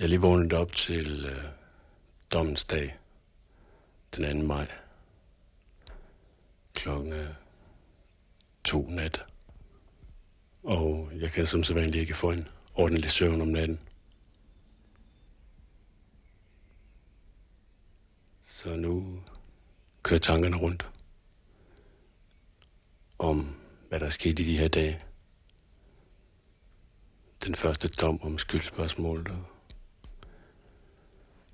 [0.00, 1.44] Jeg er lige vågnet op til øh,
[2.32, 2.98] dommens dag,
[4.16, 4.46] den 2.
[4.46, 4.68] maj,
[6.74, 7.12] klokken
[8.64, 9.24] to nat.
[10.62, 13.80] Og jeg kan som sædvanligt ikke få en ordentlig søvn om natten.
[18.46, 19.22] Så nu
[20.02, 20.90] kører tankerne rundt
[23.18, 23.56] om,
[23.88, 25.00] hvad der er sket i de her dage.
[27.44, 29.49] Den første dom om skyldspørgsmålet og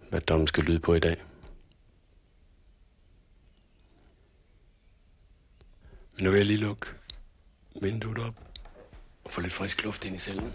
[0.09, 1.17] hvad dommen skal lyde på i dag.
[6.15, 6.87] Men nu vil jeg lige lukke
[7.81, 8.35] vinduet op
[9.25, 10.53] og få lidt frisk luft ind i cellen.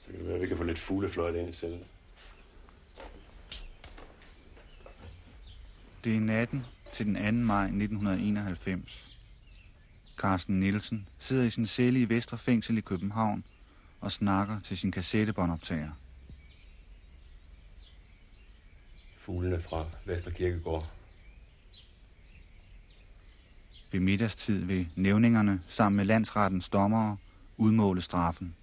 [0.00, 1.84] Så kan det være, at vi kan få lidt fuglefløjt ind i cellen.
[6.04, 7.20] Det er natten til den 2.
[7.46, 9.15] maj 1991.
[10.16, 13.44] Carsten Nielsen sidder i sin celle i Vestre Fængsel i København
[14.00, 15.90] og snakker til sin kassettebåndoptager.
[19.18, 20.90] Fuglene fra Vester Kirkegård.
[23.92, 27.16] Ved middagstid vil nævningerne sammen med landsrettens dommere
[27.56, 28.56] udmåle straffen.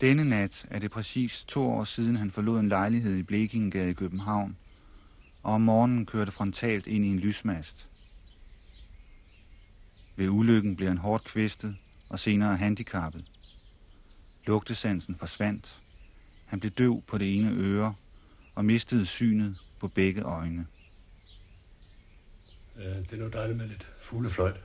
[0.00, 3.94] Denne nat er det præcis to år siden, han forlod en lejlighed i Blekingegade i
[3.94, 4.56] København,
[5.42, 7.89] og om morgenen kørte frontalt ind i en lysmast.
[10.20, 11.76] Ved ulykken blev han hårdt kvæstet
[12.08, 13.24] og senere handicappet.
[14.46, 15.82] Lugtesansen forsvandt.
[16.46, 17.94] Han blev døv på det ene øre
[18.54, 20.66] og mistede synet på begge øjne.
[22.76, 24.60] Øh, det er noget dejligt med lidt fuglefløjt.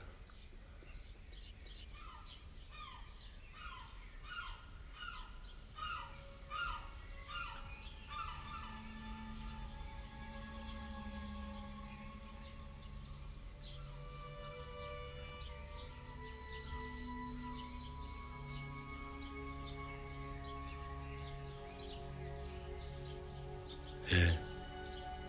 [24.12, 24.30] Øh,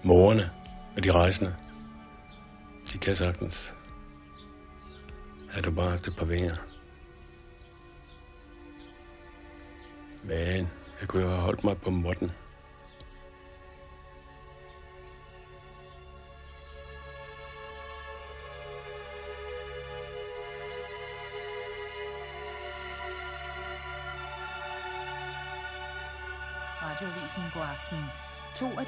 [0.04, 0.52] morerne
[0.96, 1.56] og de rejsende.
[2.94, 3.74] De kan sagtens.
[5.52, 6.54] have du bare haft et par vinger.
[10.24, 10.70] Men
[11.02, 12.32] jeg kunne jo have holdt mig på måtten.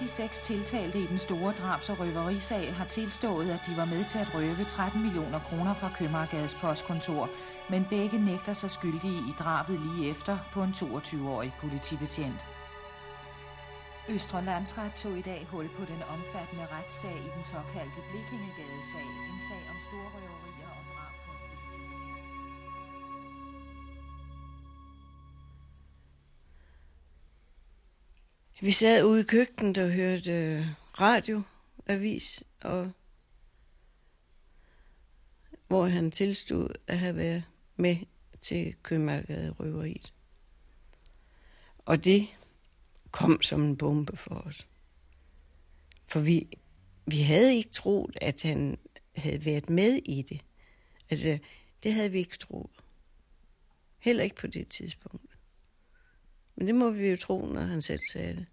[0.09, 4.06] De seks tiltalte i den store drabs- og røverisag har tilstået, at de var med
[4.06, 7.30] til at røve 13 millioner kroner fra Købmagergades postkontor,
[7.70, 12.46] men begge nægter sig skyldige i drabet lige efter på en 22-årig politibetjent.
[14.09, 19.42] Østre Landsret tog i dag hul på den omfattende retssag i den såkaldte Blikkingegadesag, en
[19.50, 20.49] sag om store
[28.62, 30.59] Vi sad ude i køkkenet og hørte
[31.00, 31.42] radio,
[31.90, 32.92] radioavis, og
[35.68, 37.44] hvor han tilstod at have været
[37.75, 37.98] med
[38.42, 40.14] til Købmagergade røveriet.
[41.78, 42.28] Og det
[43.12, 44.68] kom som en bombe for os.
[46.08, 46.50] For vi,
[47.06, 48.78] vi havde ikke troet, at han
[49.16, 50.46] havde været med i det.
[51.09, 51.40] Altså,
[51.84, 52.72] det havde vi ikke troet.
[54.00, 55.29] Heller ikke på det tidspunkt.
[56.59, 58.46] Men det må vi jo tro, når han selv sagde det.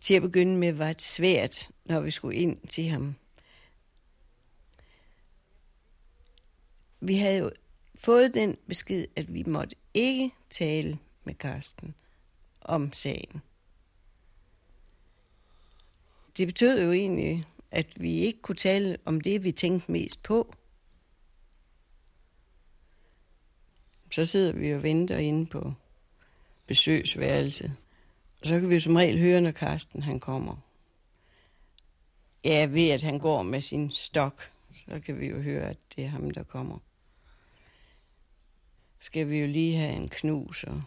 [0.00, 3.14] Til at begynde med var det svært, når vi skulle ind til ham.
[7.00, 7.50] Vi havde jo
[7.94, 11.94] fået den besked, at vi måtte ikke tale med Karsten
[12.60, 13.42] om sagen.
[16.36, 20.54] Det betød jo egentlig, at vi ikke kunne tale om det, vi tænkte mest på.
[24.10, 25.72] Så sidder vi og venter inde på
[26.66, 27.76] besøgsværelset.
[28.40, 30.56] Og så kan vi jo som regel høre, når Karsten han kommer.
[32.44, 36.04] Ja, ved at han går med sin stok, så kan vi jo høre, at det
[36.04, 36.78] er ham, der kommer.
[39.00, 40.64] Skal vi jo lige have en knus.
[40.64, 40.82] Og...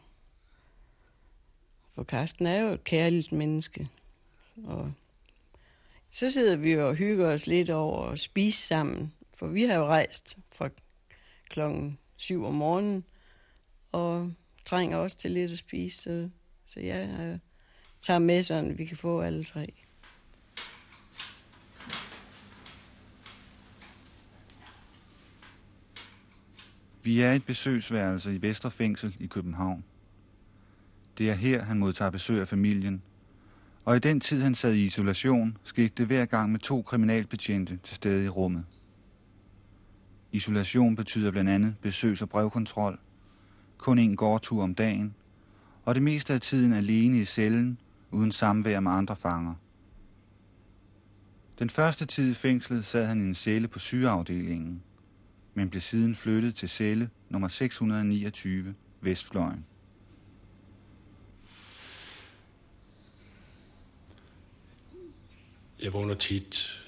[1.95, 3.87] For Karsten er jo et kærligt menneske.
[4.63, 4.93] Og
[6.15, 9.13] så sidder vi og hygger os lidt over at spise sammen.
[9.37, 10.69] For vi har jo rejst fra
[11.49, 13.03] klokken 7 om morgenen,
[13.91, 14.33] og
[14.65, 16.01] trænger også til lidt at spise.
[16.01, 16.29] Så,
[16.65, 17.39] så jeg øh,
[18.01, 19.73] tager med sådan, vi kan få alle tre.
[27.03, 29.83] Vi er et besøgsværelse i Vesterfængsel i København.
[31.17, 33.01] Det er her, han modtager besøg af familien,
[33.85, 37.79] og i den tid, han sad i isolation, skete det hver gang med to kriminalbetjente
[37.83, 38.63] til stede i rummet.
[40.31, 42.99] Isolation betyder blandt andet besøgs- og brevkontrol,
[43.77, 45.15] kun en gårdtur om dagen,
[45.85, 47.77] og det meste af tiden alene i cellen,
[48.11, 49.55] uden samvær med andre fanger.
[51.59, 54.81] Den første tid i fængslet sad han i en celle på sygeafdelingen,
[55.53, 59.65] men blev siden flyttet til celle nummer 629 Vestfløjen.
[65.83, 66.83] Jeg vågner tit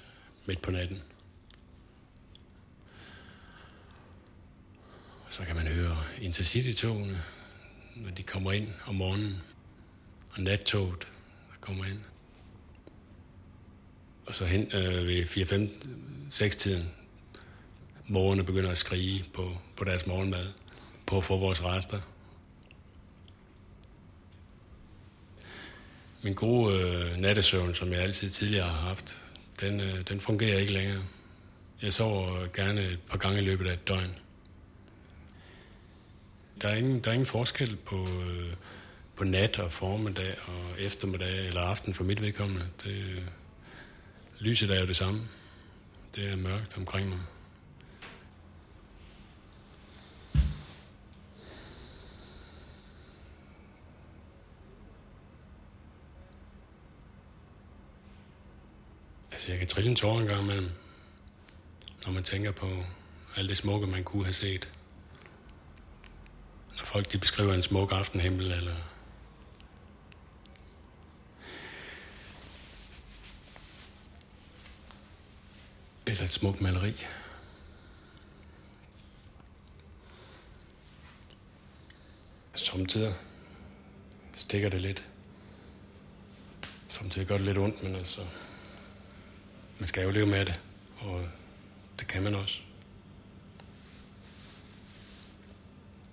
[0.45, 1.01] midt på natten.
[5.27, 7.21] Og så kan man høre intercity-togene,
[7.95, 9.41] når de kommer ind om morgenen.
[10.31, 10.99] Og nattoget,
[11.49, 11.99] der kommer ind.
[14.25, 16.91] Og så hen øh, ved 4-5-6-tiden,
[18.07, 20.47] morgerne begynder at skrige på, på deres morgenmad,
[21.05, 22.01] på at få vores rester.
[26.25, 29.25] Min gode øh, nattesøvn, som jeg altid tidligere har haft,
[29.59, 31.03] den, øh, den fungerer ikke længere.
[31.81, 34.15] Jeg sover gerne et par gange i løbet af et døgn.
[36.61, 38.53] Der er ingen, der er ingen forskel på, øh,
[39.15, 42.65] på nat og formiddag og eftermiddag eller aften for mit vedkommende.
[42.83, 43.23] Det,
[44.39, 45.21] lyset er jo det samme.
[46.15, 47.19] Det er mørkt omkring mig.
[59.45, 60.71] Altså, jeg kan trille en tårer en gang imellem,
[62.05, 62.83] når man tænker på
[63.35, 64.69] alt det smukke, man kunne have set.
[66.77, 68.75] Når folk de beskriver en smuk aftenhimmel, eller
[76.07, 77.05] eller et smukt maleri.
[82.53, 83.13] Samtidig
[84.35, 85.09] stikker det lidt.
[86.87, 88.21] Samtidig gør det lidt ondt, men altså,
[89.79, 90.61] man skal jo leve med det,
[90.97, 91.27] og
[91.99, 92.59] det kan man også.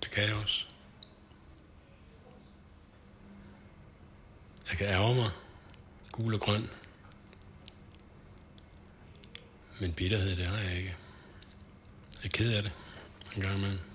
[0.03, 0.65] Det kan jeg også.
[4.69, 5.31] Jeg kan ærge mig,
[6.11, 6.69] gul og grøn.
[9.79, 10.95] Men bitterhed, det har jeg ikke.
[12.23, 12.71] Jeg er ked af det
[13.35, 13.92] en gang imellem.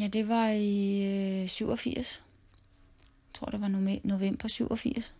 [0.00, 1.02] Ja, det var i
[1.42, 2.22] øh, 87.
[3.28, 5.14] Jeg tror, det var november 87.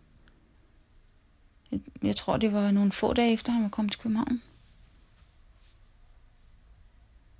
[2.03, 4.41] Jeg tror, det var nogle få dage efter, han var kommet til København.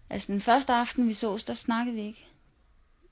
[0.10, 2.25] Altså den første aften, vi sås, der snakkede vi ikke.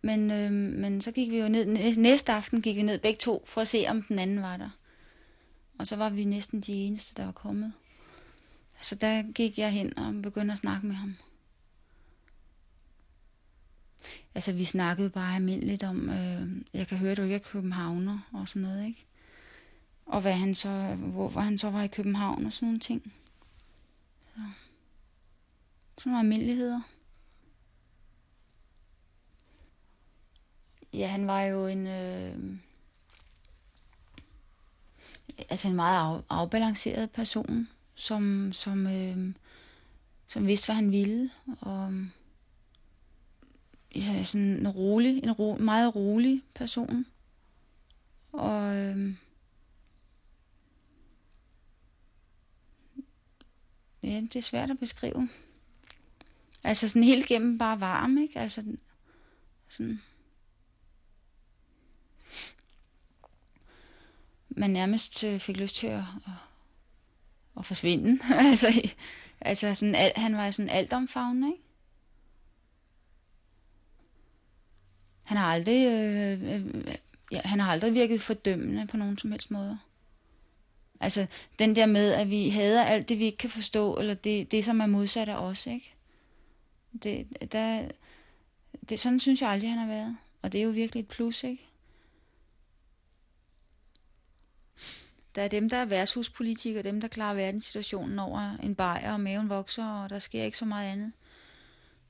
[0.01, 3.43] Men, øh, men så gik vi jo ned, næste aften gik vi ned begge to,
[3.47, 4.69] for at se, om den anden var der.
[5.79, 7.73] Og så var vi næsten de eneste, der var kommet.
[8.81, 11.15] Så der gik jeg hen og begyndte at snakke med ham.
[14.35, 18.19] Altså, vi snakkede bare almindeligt om, øh, jeg kan høre, at du ikke er københavner
[18.33, 19.05] og sådan noget, ikke?
[20.05, 23.13] Og hvad han så, hvor, hvor han så var i København og sådan nogle ting.
[24.35, 24.41] Så.
[25.97, 26.81] Sådan nogle almindeligheder.
[30.93, 31.87] Ja, han var jo en...
[31.87, 32.57] Øh,
[35.49, 39.33] altså en meget af, afbalanceret person, som, som, øh,
[40.27, 41.29] som vidste, hvad han ville.
[41.59, 41.93] Og
[43.95, 47.05] ja, sådan en rolig, en ro, meget rolig person.
[48.31, 49.13] Og øh,
[54.03, 55.29] ja, det er svært at beskrive.
[56.63, 58.39] Altså sådan helt gennem bare varm, ikke?
[58.39, 58.63] Altså
[59.69, 60.01] sådan...
[64.49, 66.33] Man nærmest øh, fik lyst til at, at,
[67.57, 68.19] at forsvinde.
[68.49, 68.91] altså,
[69.41, 71.64] altså sådan, han var sådan altomfavnende, ikke?
[75.25, 76.95] Han har aldrig, øh, øh,
[77.31, 79.79] ja, han har aldrig virket fordømmende på nogen som helst måde.
[80.99, 81.27] Altså,
[81.59, 84.65] den der med, at vi hader alt det, vi ikke kan forstå, eller det, det
[84.65, 85.93] som er modsat af os, ikke?
[87.03, 87.89] Det, der,
[88.89, 90.17] det, sådan synes jeg aldrig, han har været.
[90.41, 91.67] Og det er jo virkelig et plus, ikke?
[95.35, 99.49] Der er dem, der er værtshuspolitikere, dem, der klarer verdenssituationen over en bajer, og maven
[99.49, 101.11] vokser, og der sker ikke så meget andet.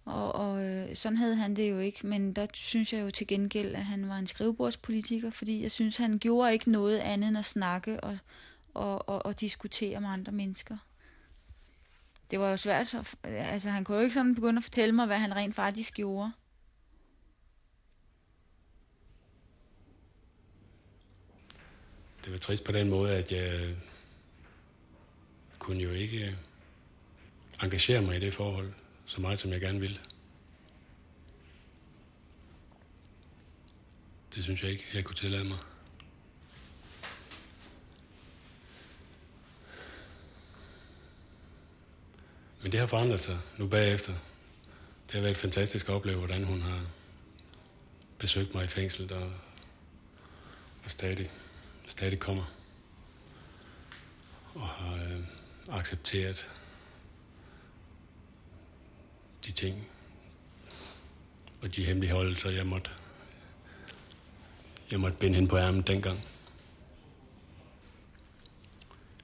[0.06, 3.28] Og, og øh, sådan havde han det jo ikke, men der synes jeg jo til
[3.28, 7.38] gengæld, at han var en skrivebordspolitiker, fordi jeg synes, han gjorde ikke noget andet end
[7.38, 8.18] at snakke og,
[8.74, 10.78] og, og, og diskutere med andre mennesker.
[12.32, 15.18] Det var jo svært, altså han kunne jo ikke sådan begynde at fortælle mig, hvad
[15.18, 16.32] han rent faktisk gjorde.
[22.24, 23.76] Det var trist på den måde, at jeg
[25.60, 26.38] kunne jo ikke øh,
[27.64, 28.74] engagere mig i det forhold,
[29.06, 30.00] så meget som jeg gerne vil.
[34.36, 35.58] Det synes jeg ikke, jeg kunne tillade mig.
[42.62, 44.14] Men det har forandret sig nu bagefter.
[45.08, 46.82] Det har været fantastisk at opleve, hvordan hun har
[48.18, 49.32] besøgt mig i fængslet og,
[50.84, 51.32] og stadig,
[51.86, 52.44] stadig kommer
[54.56, 55.20] og har øh,
[55.70, 56.50] accepteret
[59.46, 59.88] de ting
[61.62, 62.92] og de hemmeligholdelser, jeg måtte,
[64.92, 66.20] jeg måtte binde hende på ærmen dengang.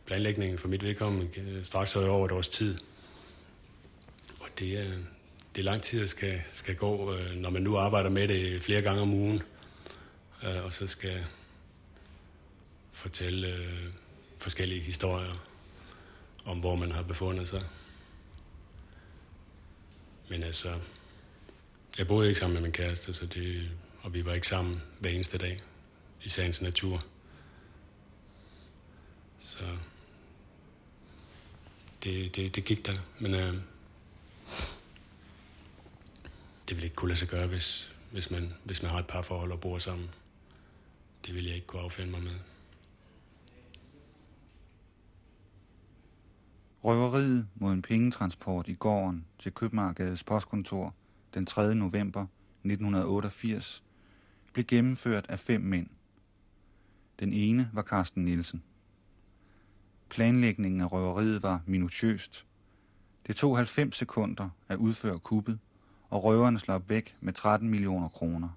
[0.06, 2.78] Planlægningen for mit vedkommende øh, straks over et års tid.
[4.40, 4.92] Og det er,
[5.56, 8.62] det er lang tid, der skal, skal gå, øh, når man nu arbejder med det
[8.62, 9.42] flere gange om ugen,
[10.44, 11.26] øh, og så skal
[12.92, 13.70] fortælle
[14.38, 15.34] forskellige historier
[16.46, 17.62] om, hvor man har befundet sig.
[20.32, 20.80] Men altså,
[21.98, 23.70] jeg boede ikke sammen med min kæreste, så det,
[24.02, 25.60] og vi var ikke sammen hver eneste dag
[26.24, 27.04] i sagens natur.
[29.40, 29.78] Så
[32.04, 33.54] det, det, det gik der, men øh,
[36.68, 39.22] det ville ikke kunne lade sig gøre, hvis, hvis, man, hvis man har et par
[39.22, 40.10] forhold og bor sammen.
[41.26, 42.36] Det ville jeg ikke kunne affinde mig med.
[46.84, 50.96] Røveriet mod en pengetransport i gården til Købmarkedets postkontor
[51.34, 51.76] den 3.
[51.76, 53.84] november 1988
[54.54, 55.88] blev gennemført af fem mænd.
[57.20, 58.64] Den ene var Carsten Nielsen.
[60.10, 62.46] Planlægningen af røveriet var minutiøst.
[63.28, 65.60] Det tog 90 sekunder at udføre kuppet,
[66.10, 68.50] og røverne slap væk med 13 millioner kroner.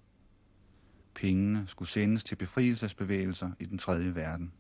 [1.14, 4.52] Pengene skulle sendes til befrielsesbevægelser i den tredje verden.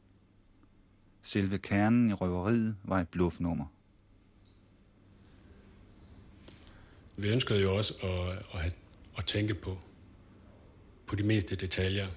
[1.24, 3.66] Selve kernen i røveriet var et bluffnummer.
[7.16, 8.72] Vi ønskede jo også at, at, have,
[9.18, 9.78] at tænke på,
[11.06, 12.08] på de meste detaljer.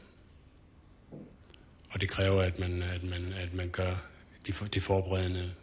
[1.89, 3.95] Og det kræver, at man, at man, at man gør
[4.47, 5.53] de, for, de forberedende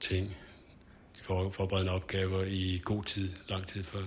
[0.00, 0.26] ting,
[1.16, 4.04] de for, forberedende opgaver i god tid, lang tid før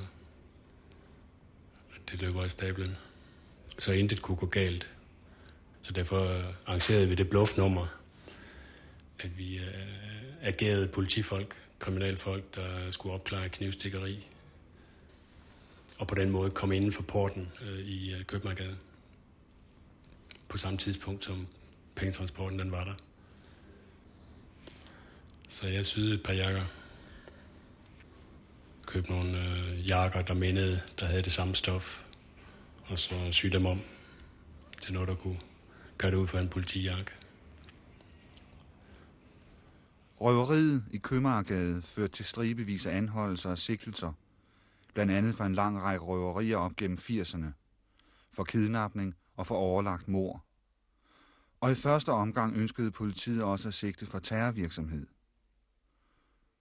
[2.12, 2.98] det løber af stablen.
[3.80, 4.95] Så intet kunne gå galt.
[5.86, 7.88] Så derfor arrangerede vi det bluffnummer,
[9.20, 9.66] at vi øh,
[10.42, 14.28] agerede politifolk, kriminalfolk, der skulle opklare knivstikkeri,
[16.00, 18.78] og på den måde komme inden for porten øh, i øh, Købmagergade
[20.48, 21.48] på samme tidspunkt, som
[21.96, 22.96] pengetransporten den var der.
[25.50, 26.66] Så jeg syede et par jakker.
[28.86, 32.04] Købte nogle øh, jakker, der mindede, der havde det samme stof.
[32.86, 33.82] Og så syede dem om
[34.82, 35.40] til noget, der kunne
[35.98, 37.12] gør det ud for en politijakke.
[40.22, 44.14] Røveriet i Købmagergade førte til stribevis af anholdelser og sigtelser.
[44.94, 47.46] Blandt andet for en lang række røverier op gennem 80'erne.
[48.32, 50.46] For kidnapning og for overlagt mor.
[51.62, 55.08] Og i første omgang ønskede politiet også at sigte for terrorvirksomhed.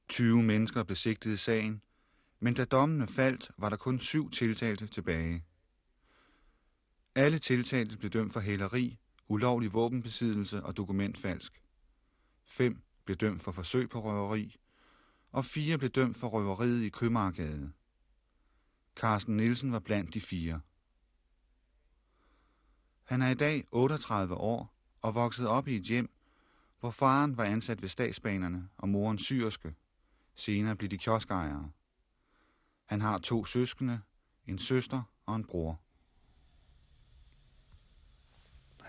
[0.09, 1.83] 20 mennesker blev sigtet i sagen,
[2.41, 5.45] men da dommene faldt, var der kun syv tiltalte tilbage.
[7.15, 8.99] Alle tiltalte blev dømt for hæleri,
[9.29, 11.63] ulovlig våbenbesiddelse og dokumentfalsk.
[12.45, 14.57] Fem blev dømt for forsøg på røveri,
[15.33, 17.73] og fire blev dømt for røveriet i Købmagergade.
[18.97, 20.61] Carsten Nielsen var blandt de fire.
[23.05, 26.11] Han er i dag 38 år og vokset op i et hjem,
[26.81, 29.75] hvor faren var ansat ved statsbanerne og moren syrske.
[30.35, 31.71] Senere blev de kioskejere.
[32.85, 34.01] Han har to søskende,
[34.47, 35.84] en søster og en bror.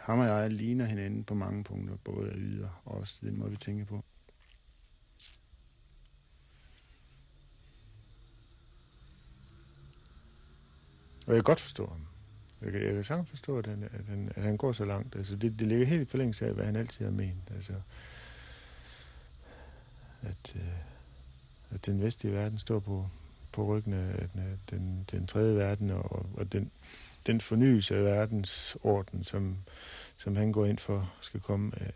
[0.06, 3.52] Ham og jeg ligner hinanden på mange punkter, både af yder og også den måde,
[3.52, 3.96] vi tænker på.
[11.28, 12.02] Og jeg kan godt forstå ham.
[12.62, 15.16] Jeg kan, jeg kan sagtens forstå, at han, at, han, at han går så langt.
[15.16, 17.52] Altså, det, det ligger helt i forlængelse af, hvad han altid har ment.
[17.56, 17.74] Altså,
[20.22, 20.80] at, øh,
[21.72, 23.08] at den vestlige verden står på,
[23.52, 24.30] på ryggen af
[24.70, 26.72] den, den tredje verden, og, og den,
[27.26, 29.58] den fornyelse af verdensorden, som,
[30.18, 31.94] som han går ind for, skal komme af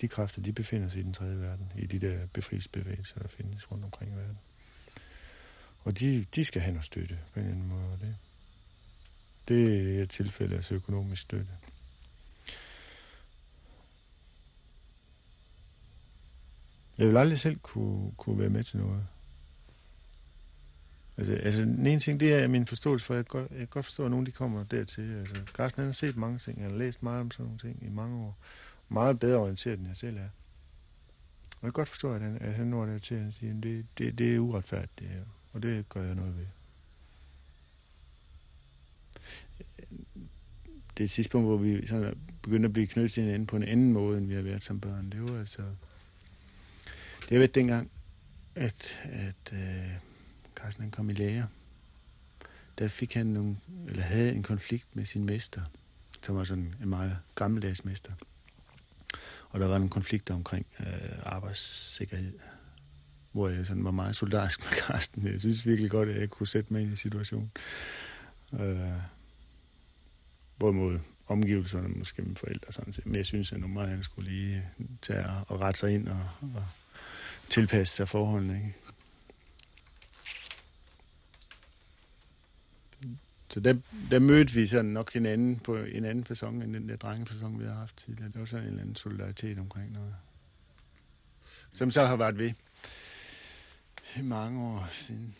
[0.00, 3.72] de kræfter, de befinder sig i den tredje verden, i de der befrielsesbevægelser, der findes
[3.72, 4.38] rundt omkring i verden.
[5.84, 7.98] Og de, de skal have noget støtte på en eller anden måde.
[8.00, 8.16] Det,
[9.48, 11.52] det er et tilfælde af økonomisk støtte.
[16.98, 19.06] Jeg vil aldrig selv kunne, kunne være med til noget.
[21.20, 23.66] Altså, altså den ene ting, det er min forståelse for, at jeg godt, jeg kan
[23.66, 25.16] godt forstå, at nogen de kommer dertil.
[25.18, 27.82] Altså, Carsten han har set mange ting, han har læst meget om sådan nogle ting
[27.82, 28.38] i mange år.
[28.88, 30.20] Meget bedre orienteret, end jeg selv er.
[30.20, 30.30] jeg
[31.62, 34.18] kan godt forstå, at han, at han når dertil, til at sige, at det, det,
[34.18, 35.22] det er uretfærdigt, det her,
[35.52, 36.46] og det gør jeg noget ved.
[40.96, 43.92] Det er et hvor vi sådan begyndte at blive knyttet til hinanden på en anden
[43.92, 45.10] måde, end vi har været som børn.
[45.10, 45.62] Det var altså...
[47.20, 47.90] Det har været dengang,
[48.54, 50.09] at, at øh,
[50.62, 51.46] Carsten han kom i lære,
[52.78, 53.56] Der fik han nogle,
[53.88, 55.60] eller havde en konflikt med sin mester,
[56.22, 58.12] som var sådan en meget gammeldags mester.
[59.50, 60.86] Og der var nogle konflikter omkring øh,
[61.22, 62.38] arbejdssikkerhed,
[63.32, 65.26] hvor jeg sådan var meget solidarisk med Carsten.
[65.26, 67.50] Jeg synes virkelig godt, at jeg kunne sætte mig ind i situationen.
[68.52, 68.92] Øh,
[70.56, 73.06] Hvorimod omgivelserne, måske mine forældre sådan set.
[73.06, 74.68] Men jeg synes, at meget han skulle lige
[75.02, 76.64] tage og rette sig ind og, og
[77.48, 78.54] tilpasse sig forholdene.
[78.54, 78.74] Ikke?
[83.50, 83.74] Så der,
[84.10, 87.64] der mødte vi sådan nok hinanden på en anden fasong end den der drengefasong, vi
[87.64, 88.28] har haft tidligere.
[88.32, 90.16] Det var sådan en eller anden solidaritet omkring noget.
[91.72, 92.52] Som så har været ved
[94.16, 95.34] i mange år siden.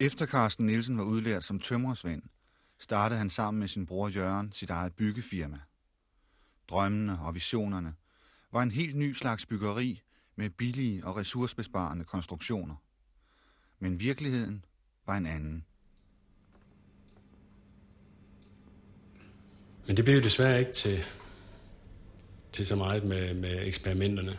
[0.00, 2.22] Efter Carsten Nielsen var udlært som tømrersvend,
[2.78, 5.58] startede han sammen med sin bror Jørgen sit eget byggefirma.
[6.68, 7.94] Drømmene og visionerne
[8.52, 10.02] var en helt ny slags byggeri
[10.36, 12.76] med billige og ressourcebesparende konstruktioner.
[13.78, 14.64] Men virkeligheden
[15.06, 15.64] var en anden.
[19.86, 21.04] Men det blev desværre ikke til,
[22.52, 24.38] til så meget med, med eksperimenterne,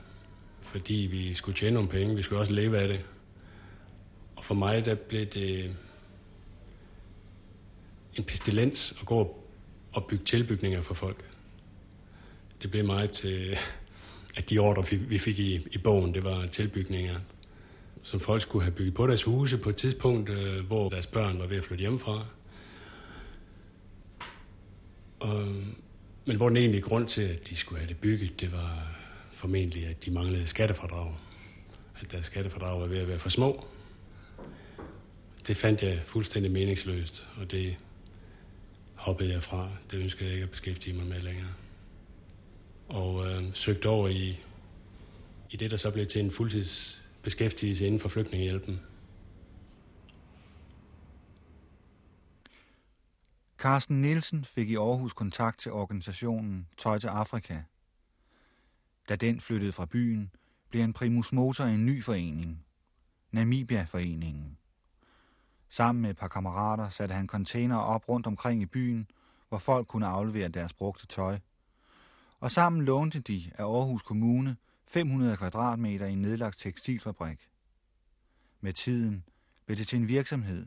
[0.62, 3.05] fordi vi skulle tjene nogle penge, vi skulle også leve af det.
[4.36, 5.75] Og for mig, der blev det
[8.15, 9.43] en pestilens at gå
[9.91, 11.25] og bygge tilbygninger for folk.
[12.62, 13.58] Det blev meget til,
[14.38, 17.19] at de ordre, vi fik i, i bogen, det var tilbygninger,
[18.03, 21.39] som folk skulle have bygget på deres huse på et tidspunkt, øh, hvor deres børn
[21.39, 22.25] var ved at flytte hjemmefra.
[25.20, 25.46] Og,
[26.25, 28.88] men hvor den egentlige grund til, at de skulle have det bygget, det var
[29.32, 31.15] formentlig, at de manglede skattefradrag.
[32.01, 33.65] At deres skattefradrag var ved at være for små,
[35.47, 37.76] det fandt jeg fuldstændig meningsløst, og det
[38.95, 39.69] hoppede jeg fra.
[39.91, 41.54] Det ønskede jeg ikke at beskæftige mig med længere.
[42.88, 44.39] Og øh, søgte over i,
[45.52, 48.79] i det, der så blev til en fuldtids fuldtidsbeskæftigelse inden for flygtningehjælpen.
[53.58, 57.63] Carsten Nielsen fik i Aarhus kontakt til organisationen Tøj til Afrika.
[59.10, 60.32] Da den flyttede fra byen,
[60.69, 62.65] blev en primus motor i en ny forening,
[63.32, 64.58] Namibia-foreningen.
[65.69, 69.08] Sammen med et par kammerater satte han container op rundt omkring i byen,
[69.49, 71.39] hvor folk kunne aflevere deres brugte tøj.
[72.39, 74.55] Og sammen lånte de af Aarhus Kommune
[74.89, 77.49] 500 kvadratmeter i en nedlagt tekstilfabrik.
[78.62, 79.23] Med tiden
[79.65, 80.65] blev det til en virksomhed,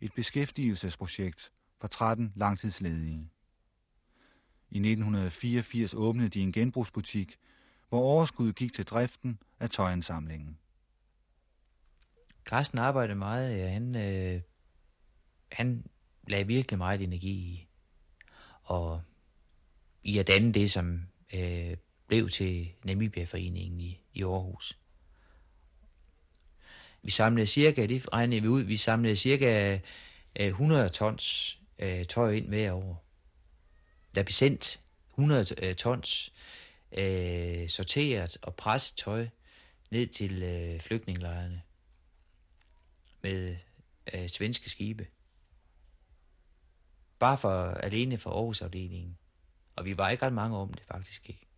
[0.00, 3.30] et beskæftigelsesprojekt for 13 langtidsledige.
[4.70, 7.38] I 1984 åbnede de en genbrugsbutik,
[7.88, 10.58] hvor overskuddet gik til driften af tøjansamlingen.
[12.44, 13.58] Carsten arbejdede meget.
[13.58, 14.40] Ja, han, øh,
[15.52, 15.86] han
[16.28, 17.68] lagde virkelig meget energi i.
[18.62, 19.02] Og
[20.02, 21.00] i at danne det, som
[21.34, 21.76] øh,
[22.10, 24.78] blev til Namibia-foreningen i, i Aarhus.
[27.02, 29.80] Vi samlede cirka, det regnede vi ud, vi samlede cirka
[30.40, 33.04] øh, 100 tons øh, tøj ind hver år.
[34.14, 36.32] Der blev sendt 100 øh, tons
[36.92, 39.28] øh, sorteret og presset tøj
[39.90, 41.62] ned til øh, flygtningelejrene
[43.22, 43.56] med
[44.14, 45.06] øh, svenske skibe.
[47.18, 49.18] Bare for, alene for Aarhus-afdelingen.
[49.76, 51.49] Og vi var ikke ret mange om det faktisk ikke.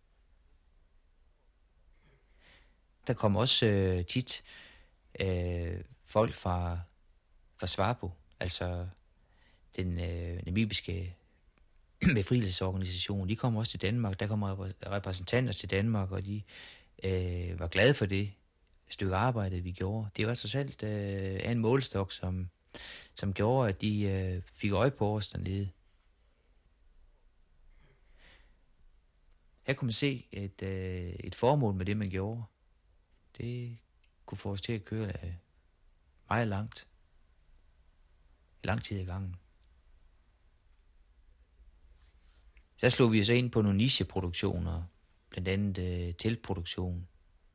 [3.07, 4.43] Der kom også øh, tit
[5.19, 6.79] øh, folk fra,
[7.57, 8.87] fra Svarbo, altså
[9.75, 11.15] den øh, namibiske
[12.15, 13.29] befrielsesorganisation.
[13.29, 14.19] De kom også til Danmark.
[14.19, 16.41] Der kom repræsentanter til Danmark, og de
[17.03, 18.33] øh, var glade for det
[18.87, 20.09] stykke arbejde, vi gjorde.
[20.17, 22.49] Det var så alt øh, en målstok, som,
[23.13, 25.69] som gjorde, at de øh, fik øje på os dernede.
[29.63, 32.43] Her kunne man se et, øh, et formål med det, man gjorde.
[33.37, 33.77] Det
[34.25, 35.33] kunne få os til at køre øh,
[36.29, 36.87] meget langt.
[38.63, 39.35] Lang tid i gangen.
[42.77, 44.83] Så slog vi os ind på nogle nicheproduktioner,
[45.29, 47.07] blandt andet øh, teltproduktion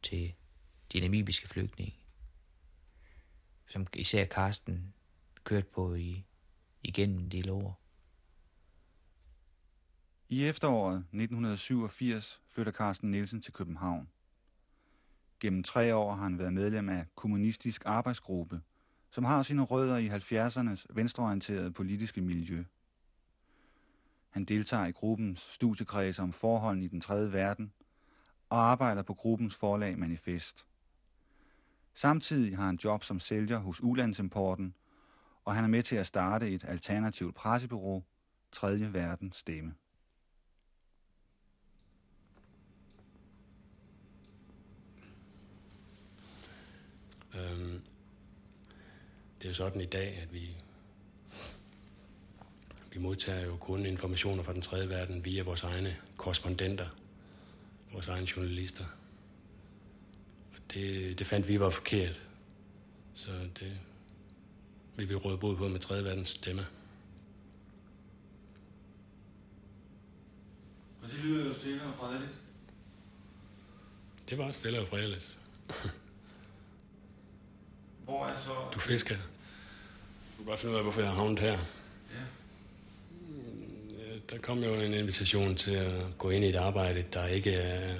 [0.03, 0.35] til
[0.93, 1.99] de namibiske flygtninge,
[3.67, 4.95] som især Karsten
[5.45, 6.25] kørte på i,
[6.83, 7.81] igennem en del år.
[10.29, 14.09] I efteråret 1987 flytter Carsten Nielsen til København.
[15.41, 18.61] Gennem tre år har han været medlem af Kommunistisk Arbejdsgruppe,
[19.11, 22.65] som har sine rødder i 70'ernes venstreorienterede politiske miljø.
[24.31, 27.73] Han deltager i gruppens studiekredse om forholdene i den tredje verden
[28.49, 30.67] og arbejder på gruppens forlag Manifest.
[31.95, 34.75] Samtidig har han job som sælger hos Ulandsimporten,
[35.45, 38.05] og han er med til at starte et alternativt pressebureau,
[38.53, 39.75] Tredje Verdens Stemme.
[47.35, 47.83] Øhm,
[49.43, 50.57] det er sådan i dag, at vi,
[52.93, 56.89] vi modtager jo kun informationer fra den tredje verden via vores egne korrespondenter,
[57.93, 58.85] vores egne journalister.
[60.53, 62.21] Og det, det fandt vi var forkert.
[63.15, 63.79] Så det
[64.97, 66.67] vil vi råde bod på med tredje verdens stemme.
[71.03, 72.33] Og det lyder jo stille og fredeligt.
[74.29, 75.39] Det var stille og fredeligt.
[78.09, 78.51] Hvor er så...
[78.75, 79.15] Du fisker.
[79.15, 79.21] Du
[80.37, 81.53] kan bare finde ud af, hvorfor jeg har havnet her.
[81.53, 81.59] Ja.
[84.31, 87.97] Der kom jo en invitation til at gå ind i et arbejde, der ikke er,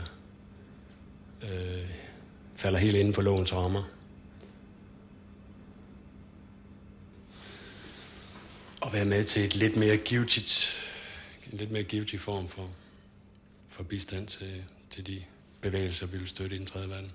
[1.43, 1.89] øh,
[2.57, 3.85] falder helt inden for lovens rammer.
[8.81, 10.75] Og være med til et lidt mere givetigt,
[11.53, 12.71] en lidt mere givetig form for,
[13.69, 15.23] for bistand til, til de
[15.61, 17.13] bevægelser, vi vil støtte i den tredje verden.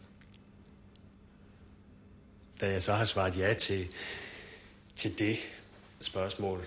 [2.63, 3.87] Da jeg så har svaret ja til,
[4.95, 5.37] til det
[5.99, 6.65] spørgsmål,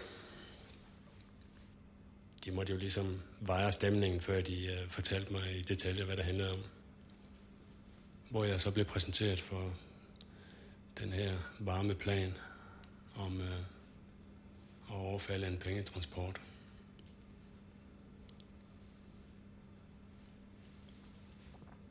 [2.45, 6.25] de måtte jo ligesom veje stemningen, før de uh, fortalte mig i detaljer, hvad det
[6.25, 6.59] handlede om.
[8.31, 9.75] Hvor jeg så blev præsenteret for
[10.99, 12.35] den her varme plan
[13.15, 13.47] om uh,
[14.91, 16.41] at overfalde en pengetransport.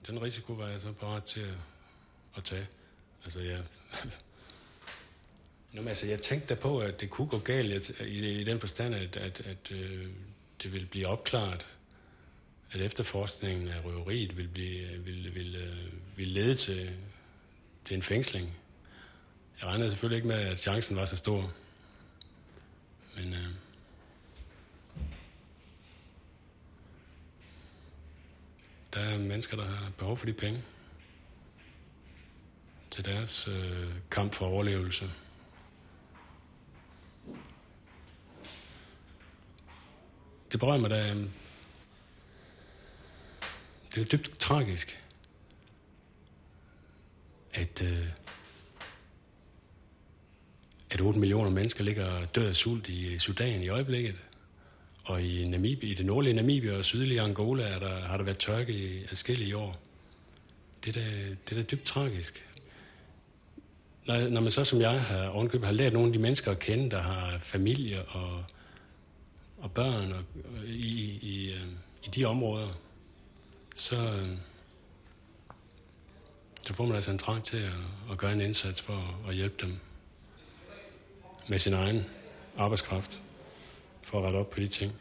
[0.08, 1.58] Den risiko var jeg så parat til at,
[2.38, 2.68] at tage.
[3.26, 3.64] Altså, jeg...
[5.74, 8.60] Nå, men altså, jeg tænkte da på, at det kunne gå galt i, i den
[8.60, 10.08] forstand, at, at, at øh,
[10.64, 11.68] det ville blive opklaret,
[12.72, 16.96] at efterforskningen af røveriet ville, blive, ville, ville, øh, ville øh, lede til,
[17.84, 18.58] til en fængsling.
[19.62, 21.54] Jeg regnede selvfølgelig ikke med, at chancen var så stor.
[23.16, 23.50] Men øh,
[28.94, 30.64] der er mennesker, der har behov for de penge
[32.96, 35.12] til deres øh, kamp for overlevelse.
[40.52, 41.12] Det berører mig da.
[41.12, 41.26] Øh,
[43.96, 45.00] det er dybt tragisk,
[47.54, 48.08] at, øh,
[50.90, 54.16] at 8 millioner mennesker ligger død af sult i øh, Sudan i øjeblikket.
[55.04, 58.40] Og i, Namibia, i det nordlige Namibia og sydlige Angola er der, har der været
[58.40, 59.80] tørke i adskillige år.
[60.84, 62.46] Det er da, det er da dybt tragisk.
[64.06, 66.92] Når, når man så som jeg har, har lært nogle af de mennesker at kende,
[66.92, 68.44] der har familie og,
[69.58, 70.24] og børn og,
[70.58, 71.66] og i, i, øh,
[72.04, 72.68] i de områder,
[73.76, 74.30] så, øh,
[76.68, 77.72] så får man altså en trang til at,
[78.12, 79.80] at gøre en indsats for at hjælpe dem
[81.48, 82.06] med sin egen
[82.58, 83.22] arbejdskraft
[84.02, 84.94] for at rette op på de ting.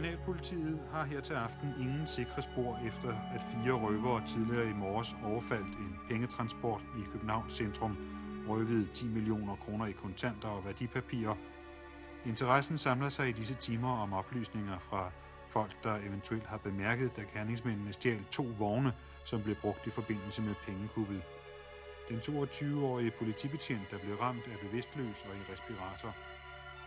[0.00, 5.14] Kriminalpolitiet har her til aften ingen sikre spor efter, at fire røvere tidligere i morges
[5.24, 7.96] overfaldt en pengetransport i Københavns centrum,
[8.48, 11.34] røvede 10 millioner kroner i kontanter og værdipapirer.
[12.26, 15.10] Interessen samler sig i disse timer om oplysninger fra
[15.48, 18.92] folk, der eventuelt har bemærket, da gerningsmændene stjal to vogne,
[19.24, 21.22] som blev brugt i forbindelse med pengekuppet.
[22.08, 26.14] Den 22-årige politibetjent, der blev ramt, er bevidstløs og i respirator.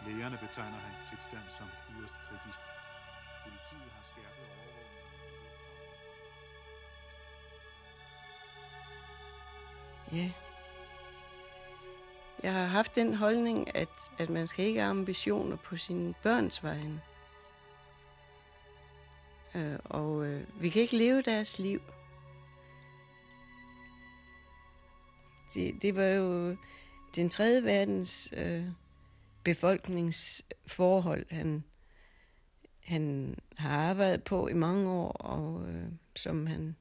[0.07, 2.72] Lægerne betegner hans tilstand som yderst kritisk.
[10.13, 10.31] Ja.
[12.43, 16.63] Jeg har haft den holdning, at, at man skal ikke have ambitioner på sine børns
[16.63, 17.01] vegne.
[19.55, 21.81] Øh, og øh, vi kan ikke leve deres liv.
[25.53, 26.55] Det, det var jo
[27.15, 28.65] den tredje verdens øh,
[29.43, 31.63] befolkningsforhold, han,
[32.83, 36.75] han har arbejdet på i mange år, og øh, som han,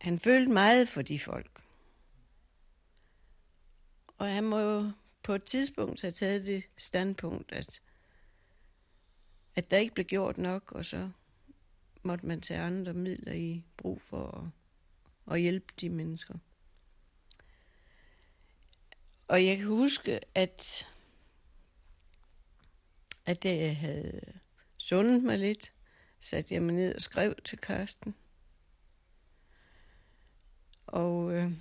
[0.00, 1.62] han følte meget for de folk.
[4.18, 7.80] Og han må jo på et tidspunkt have taget det standpunkt, at,
[9.56, 11.10] at der ikke blev gjort nok, og så
[12.02, 14.52] måtte man tage andre midler i brug for
[15.26, 16.34] at, at hjælpe de mennesker.
[19.28, 20.86] Og jeg kan huske, at
[23.28, 24.20] at da jeg havde
[24.76, 25.72] sundet mig lidt,
[26.20, 28.14] satte jeg mig ned og skrev til Karsten.
[30.88, 31.52] Og øh,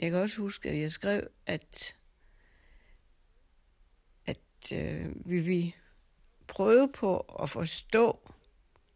[0.00, 1.96] jeg kan også huske, at jeg skrev, at,
[4.26, 5.74] at øh, vi vil
[6.46, 8.30] prøve på at forstå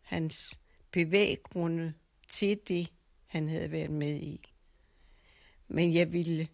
[0.01, 1.95] hans bevæggrunde
[2.29, 2.93] til det,
[3.27, 4.53] han havde været med i.
[5.69, 6.49] Men jeg ville,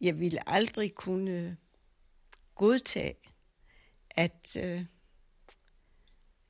[0.00, 1.56] jeg ville aldrig kunne
[2.54, 3.16] godtage,
[4.10, 4.84] at, øh,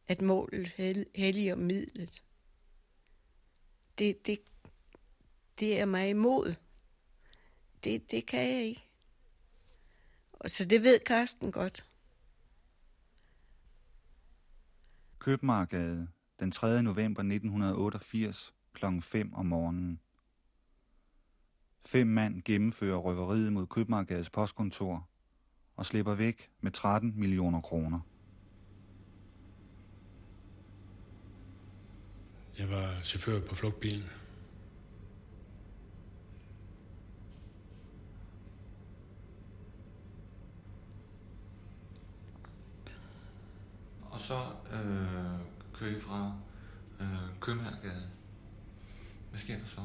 [0.09, 0.73] at målet
[1.15, 2.23] helliger midlet.
[3.99, 4.39] Det, det,
[5.61, 6.55] det er mig imod.
[7.85, 8.89] Det, det kan jeg ikke.
[10.33, 11.87] Og så det ved Karsten godt.
[15.19, 16.09] Købmarkade
[16.41, 16.83] den 3.
[16.83, 18.85] november 1988 kl.
[19.01, 20.01] 5 om morgenen.
[21.87, 25.09] Fem mand gennemfører røveriet mod Købmarkades postkontor
[25.77, 28.01] og slipper væk med 13 millioner kroner.
[32.59, 34.05] Jeg var chauffør på flugtbilen.
[44.11, 44.41] Og så
[44.73, 45.41] øh,
[45.75, 46.33] kører I fra
[47.01, 48.11] øh, Købmagergade.
[49.31, 49.81] Hvad sker der så?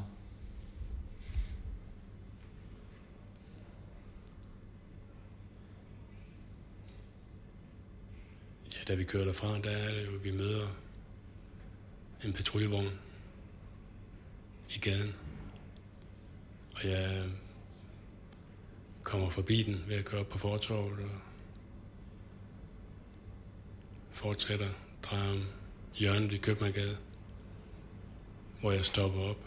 [8.76, 10.68] Ja, da vi kører derfra, der er det jo, vi møder
[12.24, 13.00] en patruljevogn
[14.70, 15.16] i gaden.
[16.76, 17.30] Og jeg
[19.04, 21.29] kommer forbi den ved at køre op på fortorvet og
[24.20, 24.70] fortsætter,
[25.04, 25.46] drejer om
[25.96, 26.98] hjørnet i Købmagergade,
[28.60, 29.38] hvor jeg stopper op.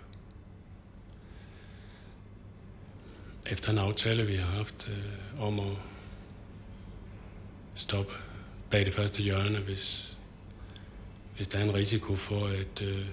[3.47, 5.77] Efter en aftale, vi har haft øh, om at
[7.75, 8.13] stoppe
[8.71, 10.17] bag det første hjørne, hvis,
[11.37, 13.07] hvis der er en risiko for, at, øh,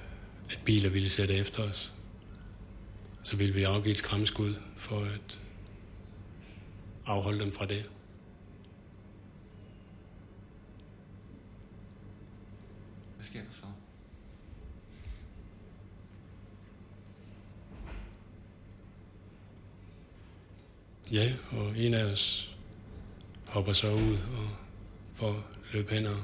[0.50, 1.94] at biler ville sætte efter os,
[3.24, 5.40] så vil vi afgive et skræmskud for at
[7.06, 7.90] afholde dem fra det.
[13.16, 13.66] Hvad sker der så?
[21.12, 22.56] Ja, og en af os
[23.48, 24.50] hopper så ud og
[25.14, 26.18] får løb hen og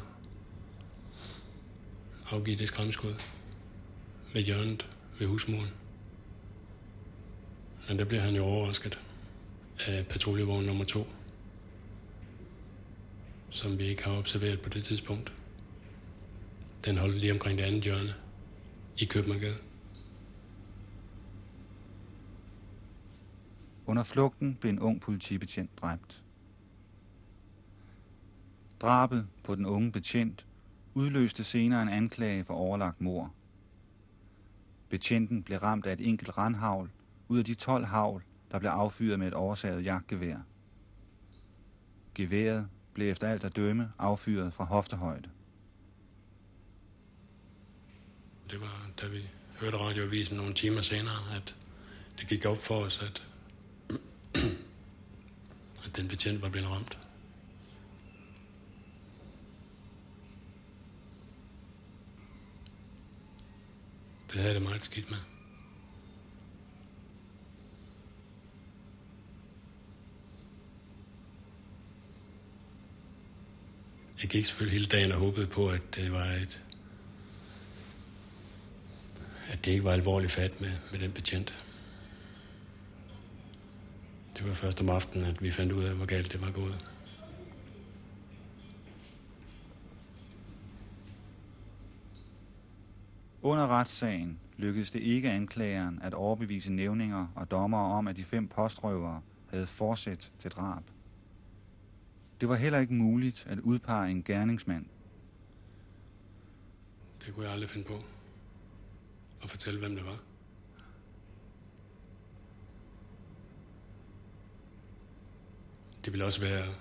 [2.31, 3.13] afgive det skræmskud
[4.33, 4.87] ved hjørnet
[5.19, 5.69] ved husmuren.
[7.87, 8.99] Men der bliver han jo overrasket
[9.79, 11.07] af patruljevogn nummer to,
[13.49, 15.33] som vi ikke har observeret på det tidspunkt.
[16.85, 18.13] Den holdt lige omkring det andet hjørne
[18.97, 19.57] i Købmagergade.
[23.87, 26.23] Under flugten blev en ung politibetjent dræbt.
[28.81, 30.45] Drabet på den unge betjent
[30.93, 33.33] udløste senere en anklage for overlagt mor.
[34.89, 36.91] Betjenten blev ramt af et enkelt randhavl
[37.27, 40.37] ud af de 12 havl, der blev affyret med et oversaget jagtgevær.
[42.15, 45.29] Geværet blev efter alt at dømme affyret fra hoftehøjde.
[48.49, 51.55] Det var, da vi hørte radioavisen nogle timer senere, at
[52.19, 53.27] det gik op for os, at,
[55.85, 56.97] at den betjent var blevet ramt.
[64.27, 65.17] Det havde jeg det meget skidt med.
[74.21, 76.61] Jeg gik selvfølgelig hele dagen og håbede på, at det var et
[79.47, 81.64] at det ikke var alvorligt fat med, med den betjent.
[84.37, 86.91] Det var først om aftenen, at vi fandt ud af, hvor galt det var gået.
[93.41, 98.47] Under retssagen lykkedes det ikke anklageren at overbevise nævninger og dommere om, at de fem
[98.47, 100.83] postrøvere havde forsæt til drab.
[102.41, 104.85] Det var heller ikke muligt at udpege en gerningsmand.
[107.25, 108.03] Det kunne jeg aldrig finde på.
[109.43, 110.34] At fortælle, hvem det var.
[116.05, 116.73] Det ville også være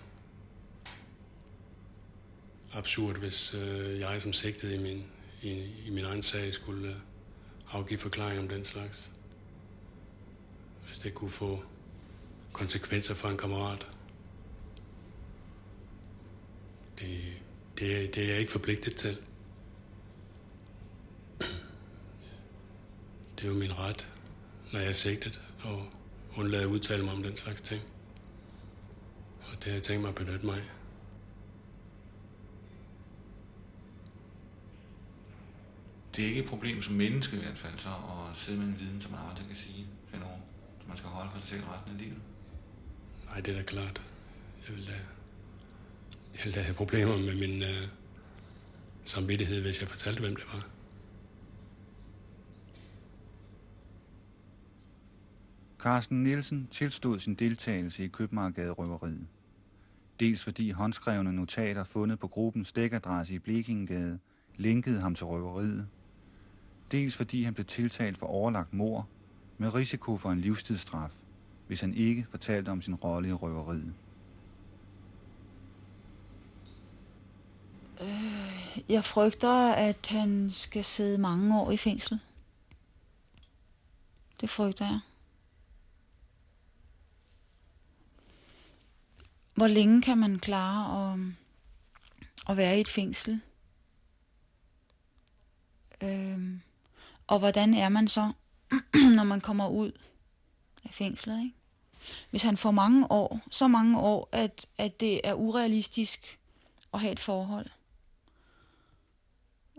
[2.72, 5.04] absurd, hvis øh, jeg som sigtet i min,
[5.42, 5.50] i,
[5.86, 6.96] i min egen sag skulle øh,
[7.70, 9.10] afgive forklaring om den slags.
[10.86, 11.64] Hvis det kunne få
[12.52, 13.88] konsekvenser for en kammerat.
[16.98, 17.20] Det,
[17.78, 19.18] det, det er jeg ikke forpligtet til.
[23.36, 24.08] Det er jo min ret,
[24.72, 25.86] når jeg er sigtet, og
[26.36, 27.82] undlade at udtale mig om den slags ting
[29.64, 30.70] det har jeg tænkt mig at benytte mig af.
[36.16, 38.80] Det er ikke et problem som menneske i hvert fald, så at sidde med en
[38.80, 40.20] viden, som man aldrig kan sige til
[40.78, 42.20] som man skal holde for sig selv resten af livet.
[43.26, 44.02] Nej, det er da klart.
[44.68, 44.92] Jeg vil da,
[46.36, 47.88] jeg vil da have problemer med min øh,
[49.02, 50.68] samvittighed, hvis jeg fortalte, hvem det var.
[55.78, 59.26] Carsten Nielsen tilstod sin deltagelse i Købmagergade-røveriet.
[60.24, 64.18] Dels fordi håndskrevne notater fundet på gruppens dækadresse i Blekingegade
[64.56, 65.88] linkede ham til røveriet.
[66.90, 69.08] Dels fordi han blev tiltalt for overlagt mor
[69.58, 71.10] med risiko for en livstidsstraf,
[71.66, 73.94] hvis han ikke fortalte om sin rolle i røveriet.
[78.00, 82.20] Øh, jeg frygter, at han skal sidde mange år i fængsel.
[84.40, 85.00] Det frygter jeg.
[89.54, 91.20] Hvor længe kan man klare at,
[92.48, 93.40] at være i et fængsel?
[96.00, 96.60] Øhm,
[97.26, 98.32] og hvordan er man så,
[99.16, 99.92] når man kommer ud
[100.84, 101.38] af fængslet?
[101.38, 101.54] Ikke?
[102.30, 106.38] Hvis han får mange år, så mange år, at, at det er urealistisk
[106.94, 107.66] at have et forhold,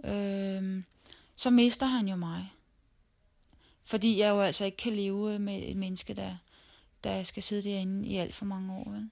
[0.04, 0.86] øhm,
[1.36, 2.52] så mister han jo mig.
[3.84, 6.38] Fordi jeg jo altså ikke kan leve med et menneske, der,
[7.04, 8.90] der skal sidde derinde i alt for mange år.
[8.90, 9.10] Vel?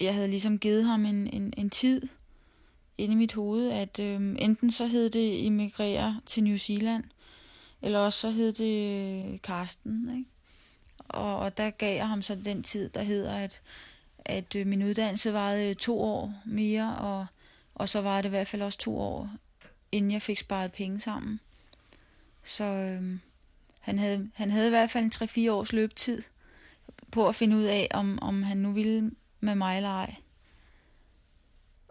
[0.00, 2.02] Jeg havde ligesom givet ham en, en, en tid
[2.98, 7.04] inde i mit hoved, at øhm, enten så hed det emigrere til New Zealand,
[7.82, 10.30] eller også så hed det øh, Karsten, ikke?
[10.98, 13.60] Og, og der gav jeg ham så den tid, der hedder, at,
[14.24, 17.26] at øh, min uddannelse varede øh, to år mere, og,
[17.74, 19.30] og så var det i hvert fald også to år,
[19.92, 21.40] inden jeg fik sparet penge sammen.
[22.44, 23.20] Så øhm,
[23.80, 26.22] han, havde, han havde i hvert fald en 3-4 års løbetid
[27.10, 30.14] på at finde ud af, om, om han nu ville med mig eller ej.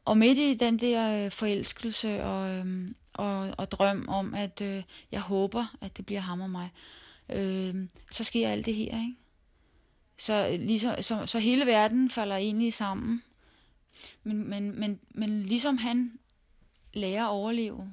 [0.05, 4.83] Og midt i den der øh, forelskelse og, øh, og, og drøm om, at øh,
[5.11, 6.69] jeg håber, at det bliver ham og mig,
[7.29, 7.75] øh,
[8.11, 9.15] så sker alt det her, ikke?
[10.17, 13.23] Så, øh, ligesom, så, så hele verden falder egentlig sammen.
[14.23, 16.19] Men, men, men, men ligesom han
[16.93, 17.91] lærer at overleve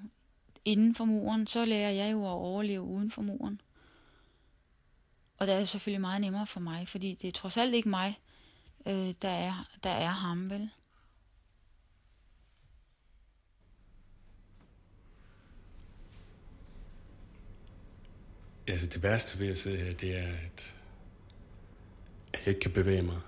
[0.64, 3.60] inden for muren, så lærer jeg jo at overleve uden for muren.
[5.38, 8.18] Og det er selvfølgelig meget nemmere for mig, fordi det er trods alt ikke mig,
[8.86, 10.70] øh, der, er, der er ham, vel?
[18.66, 20.74] Altså det værste ved at sidde her, det er, at
[22.32, 23.20] jeg ikke kan bevæge mig.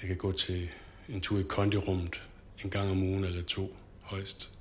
[0.00, 0.68] Jeg kan gå til
[1.08, 2.28] en tur i kondirummet
[2.64, 4.52] en gang om ugen eller to højst.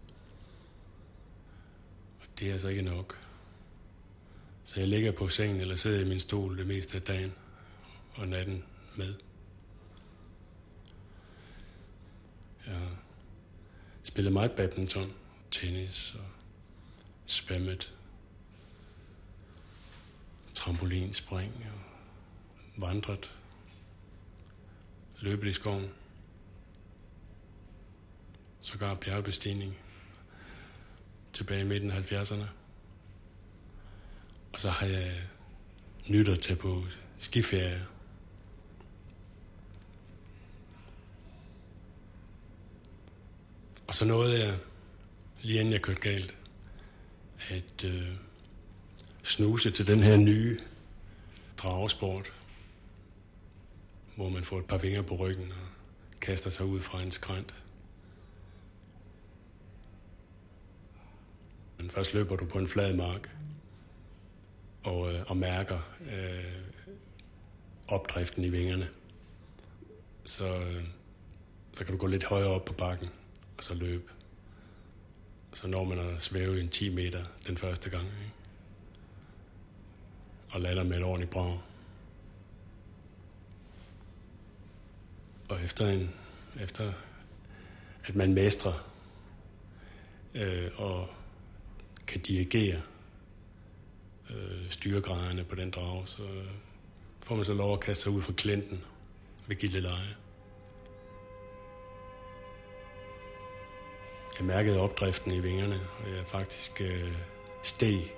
[2.19, 3.19] Og det er altså ikke nok.
[4.63, 7.33] Så jeg ligger på sengen eller sidder i min stol det meste af dagen
[8.15, 8.63] og natten
[8.97, 9.13] med.
[12.67, 12.95] Jeg har
[14.03, 15.13] spillet meget badminton,
[15.51, 16.25] tennis og
[17.25, 17.93] svømmet,
[20.53, 21.79] trampolinspring og
[22.77, 23.31] vandret,
[25.19, 25.89] løbet i skoven,
[28.61, 29.77] sågar bjergbestigning
[31.33, 32.45] tilbage i midten af 70'erne.
[34.53, 35.21] Og så har jeg
[36.07, 36.83] nyttet at tage på
[37.19, 37.87] skiferie
[43.93, 44.57] Og så nåede jeg,
[45.41, 46.37] lige inden jeg kørte galt,
[47.49, 48.07] at øh,
[49.23, 50.59] snuse til den her nye
[51.57, 52.33] dragesport,
[54.15, 55.67] hvor man får et par vinger på ryggen og
[56.21, 57.63] kaster sig ud fra en skrænt.
[61.77, 63.29] Men først løber du på en flad mark
[64.83, 65.79] og, øh, og mærker
[66.11, 66.61] øh,
[67.87, 68.89] opdriften i vingerne.
[70.25, 70.83] Så, øh,
[71.73, 73.09] så kan du gå lidt højere op på bakken
[73.57, 74.11] og så løbe.
[75.51, 78.05] Og så når man at svæve en 10 meter den første gang.
[78.05, 78.33] Ikke?
[80.53, 81.59] Og lander med et ordentligt brag.
[85.49, 86.13] Og efter, en,
[86.61, 86.93] efter
[88.03, 88.89] at man mestrer
[90.33, 91.09] øh, og
[92.07, 92.81] kan dirigere
[94.29, 96.21] øh, styregraderne på den drag, så
[97.19, 98.83] får man så lov at kaste sig ud fra klienten
[99.47, 100.15] ved Gilleleje.
[104.37, 107.13] Jeg mærkede opdriften i vingerne, og jeg faktisk øh,
[107.63, 108.13] steg.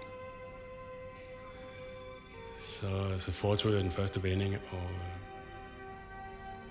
[2.61, 5.15] Så, så foretog jeg den første vending, og øh,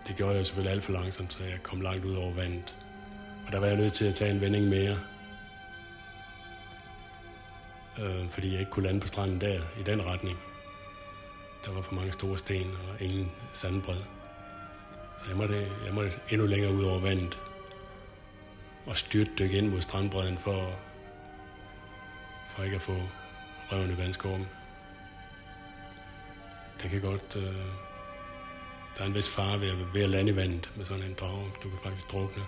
[0.06, 2.78] det gjorde jeg selvfølgelig alt for langsomt, så jeg kom langt ud over vandet.
[3.46, 5.00] Og der var jeg nødt til at tage en vending mere,
[8.00, 10.38] øh, fordi jeg ikke kunne lande på stranden der, i den retning.
[11.64, 14.00] Der var for mange store sten og ingen sandbred.
[15.18, 17.40] Så jeg måtte, jeg måtte endnu længere ud over vandet
[18.86, 20.78] og styrte dykke ind mod strandbredden for,
[22.48, 22.96] for ikke at få
[23.72, 24.48] røven i vandskorben.
[26.82, 27.36] Det kan godt...
[27.36, 27.54] Øh,
[28.96, 31.14] der er en vis fare ved at, ved at lande i vandet med sådan en
[31.14, 31.50] drage.
[31.62, 32.44] Du kan faktisk drukne.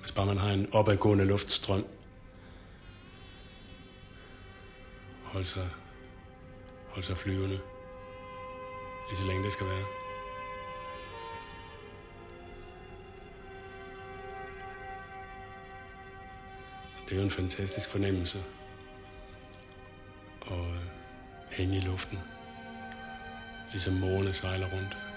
[0.00, 1.86] Hvis bare man har en opadgående luftstrøm,
[5.24, 5.68] hold sig,
[6.88, 7.60] hold sig flyvende,
[9.08, 9.99] lige så længe det skal være.
[17.10, 18.38] Det er jo en fantastisk fornemmelse
[20.46, 20.76] at øh,
[21.50, 22.18] hænge i luften,
[23.70, 25.09] ligesom mågerne sejler rundt.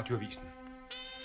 [0.00, 0.48] Radioavisen.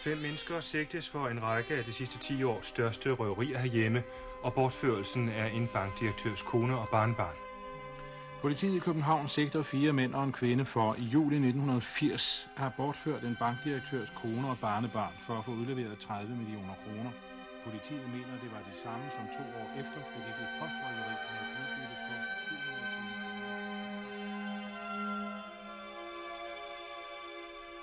[0.03, 4.03] Fem mennesker sigtes for en række af de sidste 10 års største røverier herhjemme
[4.43, 7.38] og bortførelsen af en bankdirektørs kone og barnbarn.
[8.41, 12.71] Politiet i København sigter fire mænd og en kvinde for i juli 1980 at have
[12.78, 17.11] bortført en bankdirektørs kone og barnebarn for at få udleveret 30 millioner kroner.
[17.65, 21.51] Politiet mener, det var de samme, som to år efter begik et postrøveri af et
[21.61, 22.55] udbytte på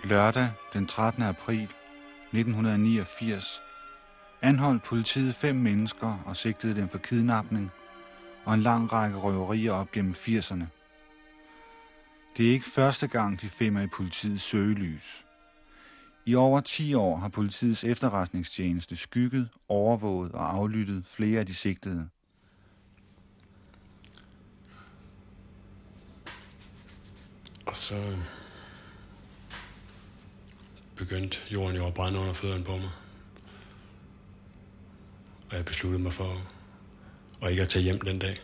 [0.05, 1.23] Lørdag den 13.
[1.23, 1.69] april
[2.33, 3.63] 1989
[4.43, 7.71] anholdt politiet fem mennesker og sigtede dem for kidnapning
[8.45, 10.65] og en lang række røverier op gennem 80'erne.
[12.37, 15.25] Det er ikke første gang, de fem er i politiets søgelys.
[16.27, 22.09] I over 10 år har politiets efterretningstjeneste skygget, overvåget og aflyttet flere af de sigtede.
[27.67, 28.42] Og så øh,
[31.03, 32.91] begyndte jorden jo at brænde under fødderne på mig.
[35.51, 36.43] Og jeg besluttede mig for
[37.43, 38.37] at ikke at tage hjem den dag,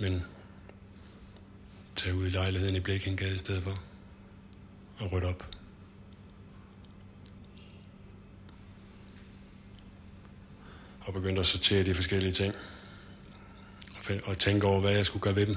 [0.00, 0.22] men
[1.94, 3.82] tage ud i lejligheden i Blækengade i stedet for
[4.98, 5.56] og rydde op.
[11.00, 12.54] Og begyndte at sortere de forskellige ting.
[13.96, 15.56] Og Og tænke over, hvad jeg skulle gøre ved dem.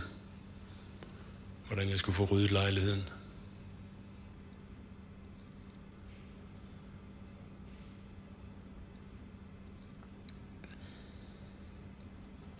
[1.67, 3.09] Hvordan jeg skulle få ryddet lejligheden.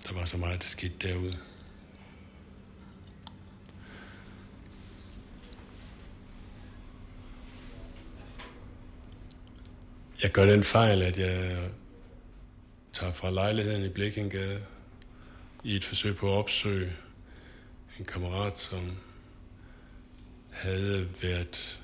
[0.10, 1.38] Der var så meget skidt derude.
[10.24, 11.70] Jeg gør den fejl, at jeg
[12.94, 14.62] tager fra lejligheden i Blikindgade
[15.64, 16.94] i et forsøg på at opsøge
[18.00, 18.98] en kammerat, som
[20.52, 21.80] havde været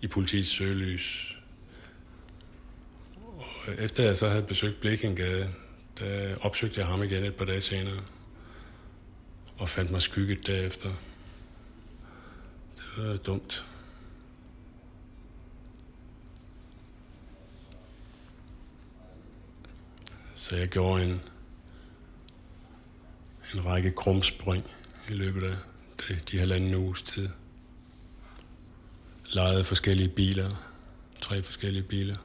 [0.00, 1.36] i politiets søgelys.
[3.66, 5.54] Og efter jeg så havde besøgt Blikindgade,
[5.98, 8.00] der opsøgte jeg ham igen et par dage senere
[9.58, 10.90] og fandt mig skygget derefter.
[12.76, 13.64] Det var dumt.
[20.34, 21.20] Så jeg gjorde en,
[23.54, 24.64] en række krumspring
[25.08, 25.56] i løbet af
[26.08, 27.28] de, de halvanden uges tid.
[29.32, 30.50] Lejede forskellige biler,
[31.20, 32.16] tre forskellige biler.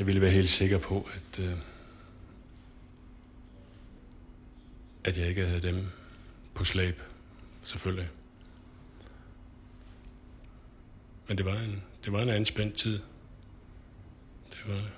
[0.00, 1.56] Jeg ville være helt sikker på, at, øh,
[5.04, 5.86] at jeg ikke havde dem
[6.54, 7.02] på slæb,
[7.62, 8.08] selvfølgelig.
[11.28, 13.00] Men det var en, det var en anspændt tid.
[14.50, 14.92] Det var det.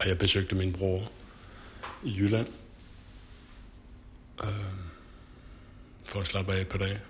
[0.00, 1.12] Og jeg besøgte min bror
[2.04, 2.48] i Jylland
[4.44, 4.48] øh,
[6.04, 7.00] for at slappe af et par dage.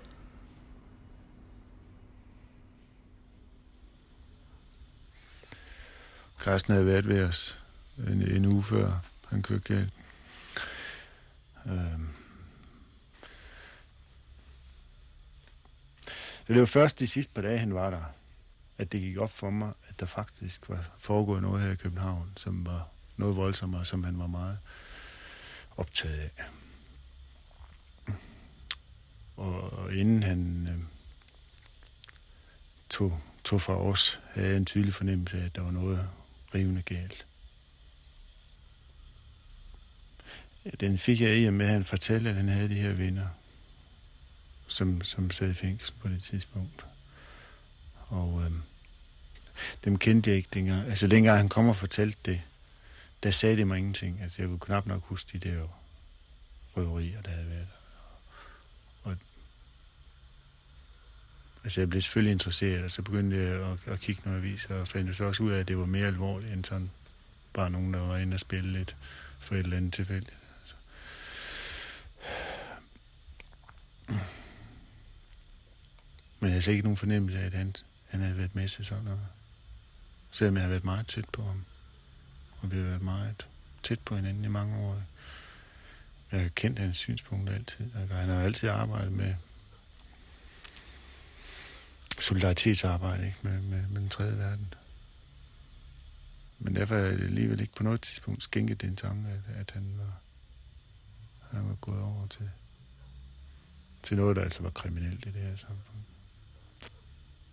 [6.45, 7.59] Karsten havde været ved os
[7.97, 9.93] en, en uge før han kørte galt.
[11.65, 12.09] Øhm.
[16.47, 18.03] Så det var først de sidste par dage, han var der,
[18.77, 22.31] at det gik op for mig, at der faktisk var foregået noget her i København,
[22.35, 22.87] som var
[23.17, 24.57] noget voldsommere, som han var meget
[25.77, 26.43] optaget af.
[29.37, 30.79] Og inden han, øh,
[32.89, 36.09] tog, tog fra os, havde en tydelig fornemmelse af, at der var noget
[36.53, 37.25] rivende galt.
[40.79, 43.27] Den fik jeg i og med, at han fortalte, at han havde de her venner,
[44.67, 46.85] som, som sad i fængsel på det tidspunkt.
[48.07, 48.51] Og øh,
[49.83, 50.89] dem kendte jeg ikke dengang.
[50.89, 52.41] Altså dengang han kom og fortalte det,
[53.23, 54.21] der sagde det mig ingenting.
[54.21, 55.67] Altså jeg kunne knap nok huske de der
[56.77, 57.67] røverier, der havde været.
[57.67, 57.84] der.
[61.65, 64.87] Altså jeg blev selvfølgelig interesseret, og så begyndte jeg at, at kigge noget aviser, og
[64.87, 66.89] fandt så også ud af, at det var mere alvorligt end sådan
[67.53, 68.95] bare nogen, der var inde og spille lidt
[69.39, 70.37] for et eller andet tilfældigt.
[70.61, 70.75] Altså.
[76.39, 77.73] Men jeg havde slet ikke nogen fornemmelse af, at han,
[78.09, 79.27] han havde været med til sådan noget.
[80.31, 81.65] Selvom jeg har været meget tæt på ham.
[82.59, 83.47] Og vi har været meget
[83.83, 85.01] tæt på hinanden i mange år.
[86.31, 87.85] Jeg har kendt hans synspunkter altid.
[87.95, 89.35] Altså, han har altid arbejdet med
[92.25, 93.37] solidaritetsarbejde ikke?
[93.41, 94.73] Med, med, med den tredje verden.
[96.59, 99.97] Men derfor er det alligevel ikke på noget tidspunkt skænket den tanke, at, at han
[99.97, 100.21] var,
[101.57, 102.49] han var gået over til,
[104.03, 106.01] til noget, der altså var kriminelt i det her samfund.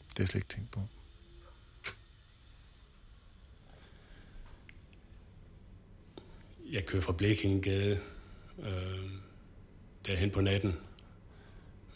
[0.09, 0.81] Det har jeg slet ikke tænkt på.
[6.71, 8.01] Jeg kører fra Blækingegade
[8.59, 9.11] øh,
[10.07, 10.77] derhen på natten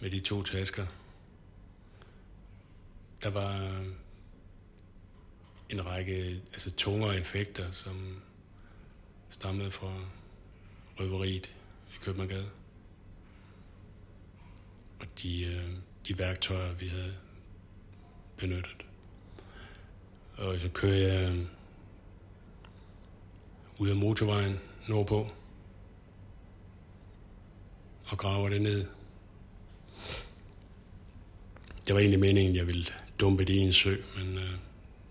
[0.00, 0.86] med de to tasker.
[3.26, 3.86] Der var øh,
[5.70, 8.22] en række altså tungere effekter, som
[9.28, 9.92] stammede fra
[11.00, 11.46] røveriet
[11.94, 12.46] i København.
[15.00, 15.70] Og de, øh,
[16.08, 17.14] de værktøjer, vi havde
[18.36, 18.86] benyttet.
[20.36, 21.46] Og så kører jeg øh,
[23.78, 25.26] ud af motorvejen nordpå
[28.10, 28.86] og graver det ned.
[31.86, 32.86] Det var egentlig meningen, jeg ville
[33.20, 34.50] dumpet i en sø, men øh,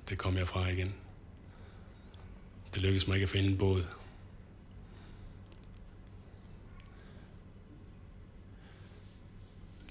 [0.09, 0.95] det kom jeg fra igen.
[2.73, 3.85] Det lykkedes mig ikke at finde en båd.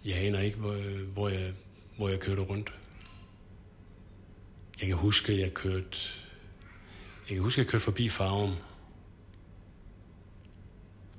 [0.07, 0.75] Jeg aner ikke, hvor,
[1.13, 1.53] hvor, jeg,
[1.97, 2.73] hvor jeg kørte rundt.
[4.81, 5.99] Jeg kan huske, at jeg kørte,
[7.29, 8.55] jeg kan huske, at jeg kørte forbi Farum.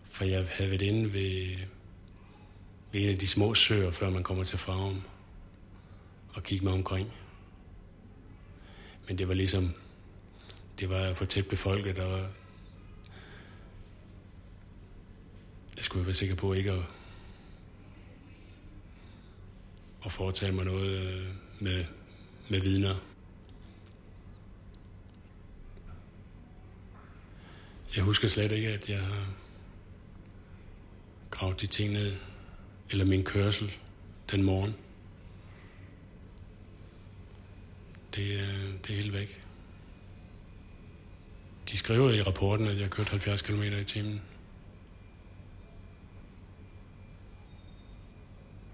[0.03, 1.57] For jeg havde været inde ved,
[2.91, 5.01] ved en af de små søer, før man kommer til Farum.
[6.35, 7.11] Og kigge mig omkring.
[9.07, 9.73] Men det var ligesom,
[10.79, 12.27] det var for tæt befolket, og
[15.75, 16.83] jeg skulle være sikker på ikke at,
[20.05, 21.27] at foretage mig noget øh,
[21.59, 21.85] med,
[22.49, 22.95] med vidner.
[27.95, 29.27] Jeg husker slet ikke, at jeg har
[31.31, 32.15] gravet de ting ned,
[32.89, 33.77] eller min kørsel
[34.31, 34.75] den morgen.
[38.15, 39.45] Det, øh, det er helt væk.
[41.71, 44.21] De skriver i rapporten, at jeg kørte 70 km i timen.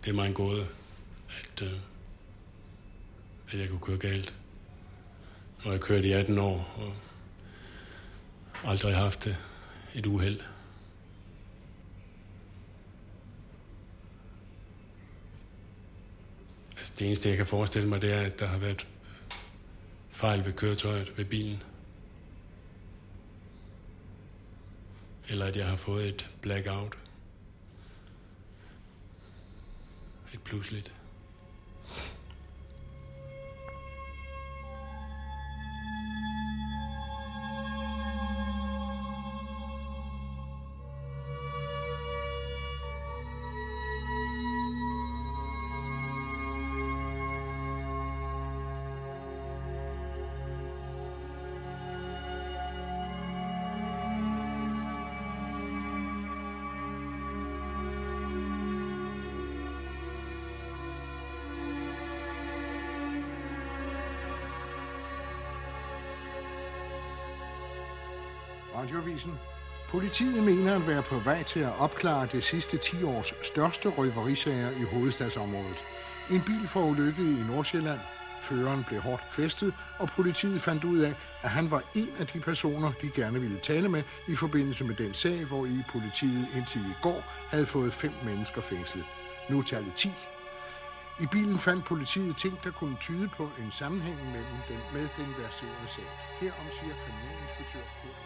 [0.04, 0.68] Det er mig en gåde,
[1.42, 1.80] at, øh,
[3.52, 4.36] at jeg kunne køre galt.
[5.64, 6.94] Og jeg kørte i 18 år, og
[8.72, 9.28] aldrig haft
[9.96, 10.40] et uheld.
[16.78, 18.88] Altså, det eneste, jeg kan forestille mig, det er, at der har været
[20.22, 21.64] fejl ved køretøjet, ved bilen.
[25.30, 26.98] Eller at jeg har fået et blackout.
[30.34, 31.01] Et pludseligt.
[68.82, 69.40] Radioavisen.
[69.90, 74.70] Politiet mener at være på vej til at opklare det sidste 10 års største røverisager
[74.72, 75.84] i hovedstadsområdet.
[76.32, 78.00] En bil forulykket i Nordsjælland.
[78.42, 82.40] Føreren blev hårdt kvæstet, og politiet fandt ud af, at han var en af de
[82.40, 86.82] personer, de gerne ville tale med i forbindelse med den sag, hvor i politiet indtil
[86.82, 89.06] i går havde fået fem mennesker fængslet.
[89.50, 90.12] Nu er tallet 10.
[91.22, 95.28] I bilen fandt politiet ting, der kunne tyde på en sammenhæng mellem den med den
[95.38, 96.04] verserende sag.
[96.40, 98.22] Herom siger kriminalinspektør Kurt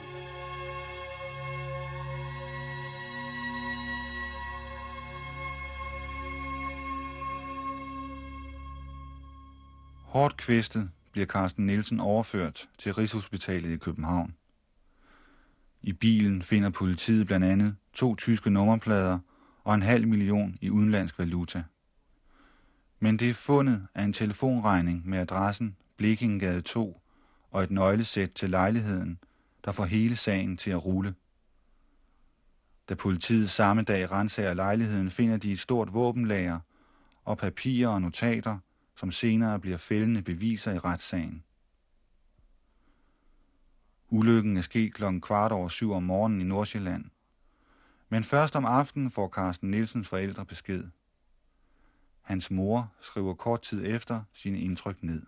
[10.03, 14.35] Hårdt kvæstet bliver Carsten Nielsen overført til Rigshospitalet i København.
[15.81, 19.19] I bilen finder politiet blandt andet to tyske nummerplader
[19.63, 21.63] og en halv million i udenlandsk valuta.
[22.99, 27.01] Men det er fundet af en telefonregning med adressen Blekingegade 2
[27.51, 29.19] og et nøglesæt til lejligheden,
[29.65, 31.15] der får hele sagen til at rulle.
[32.89, 36.59] Da politiet samme dag renser lejligheden, finder de et stort våbenlager
[37.25, 38.57] og papirer og notater,
[38.95, 41.43] som senere bliver fældende beviser i retssagen.
[44.09, 47.05] Ulykken er sket klokken kvart over syv om morgenen i Nordsjælland.
[48.09, 50.83] Men først om aftenen får Carsten Nielsens forældre besked.
[52.25, 55.21] Hans mor skriver kort tid efter sine indtryk ned.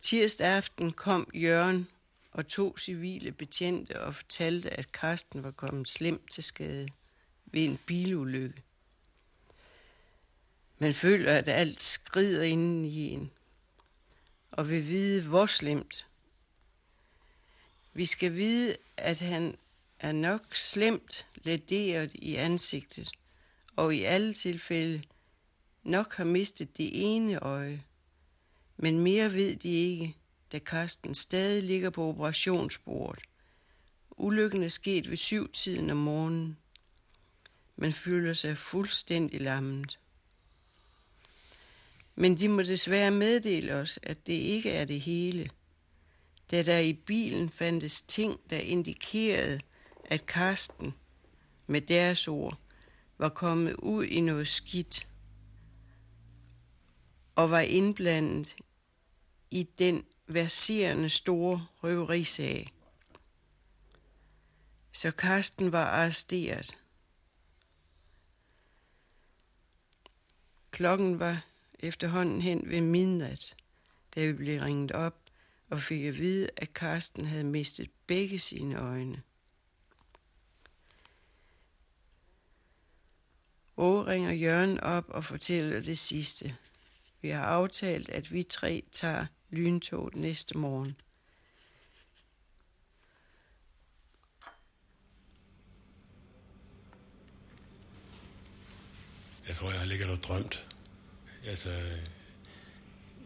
[0.00, 1.88] Tirsdag aften kom Jørgen
[2.30, 6.88] og to civile betjente og fortalte, at Karsten var kommet slemt til skade
[7.44, 8.62] ved en bilulykke.
[10.78, 13.30] Man føler, at alt skrider inden i en,
[14.50, 16.07] og vil vide, hvor slemt.
[17.98, 19.56] Vi skal vide, at han
[19.98, 23.10] er nok slemt lederet i ansigtet,
[23.76, 25.02] og i alle tilfælde
[25.82, 27.84] nok har mistet det ene øje.
[28.76, 30.16] Men mere ved de ikke,
[30.52, 33.22] da Karsten stadig ligger på operationsbordet.
[34.10, 36.56] Ulykken er sket ved syvtiden om morgenen.
[37.76, 39.98] Man føler sig fuldstændig lammet.
[42.14, 45.50] Men de må desværre meddele os, at det ikke er det hele.
[46.50, 49.60] Da der i bilen fandtes ting, der indikerede,
[50.04, 50.94] at Karsten,
[51.66, 52.58] med deres ord,
[53.18, 55.08] var kommet ud i noget skidt
[57.34, 58.56] og var indblandet
[59.50, 62.72] i den verserende store røverisag.
[64.92, 66.76] Så Karsten var arresteret.
[70.70, 71.46] Klokken var
[71.78, 73.56] efterhånden hen ved midnat,
[74.14, 75.27] da vi blev ringet op
[75.70, 79.22] og fik at vide, at Karsten havde mistet begge sine øjne.
[83.76, 86.56] Åge ringer Jørgen op og fortæller det sidste.
[87.20, 90.96] Vi har aftalt, at vi tre tager lyntoget næste morgen.
[99.48, 100.66] Jeg tror, jeg har ligget og drømt.
[101.44, 101.98] Altså,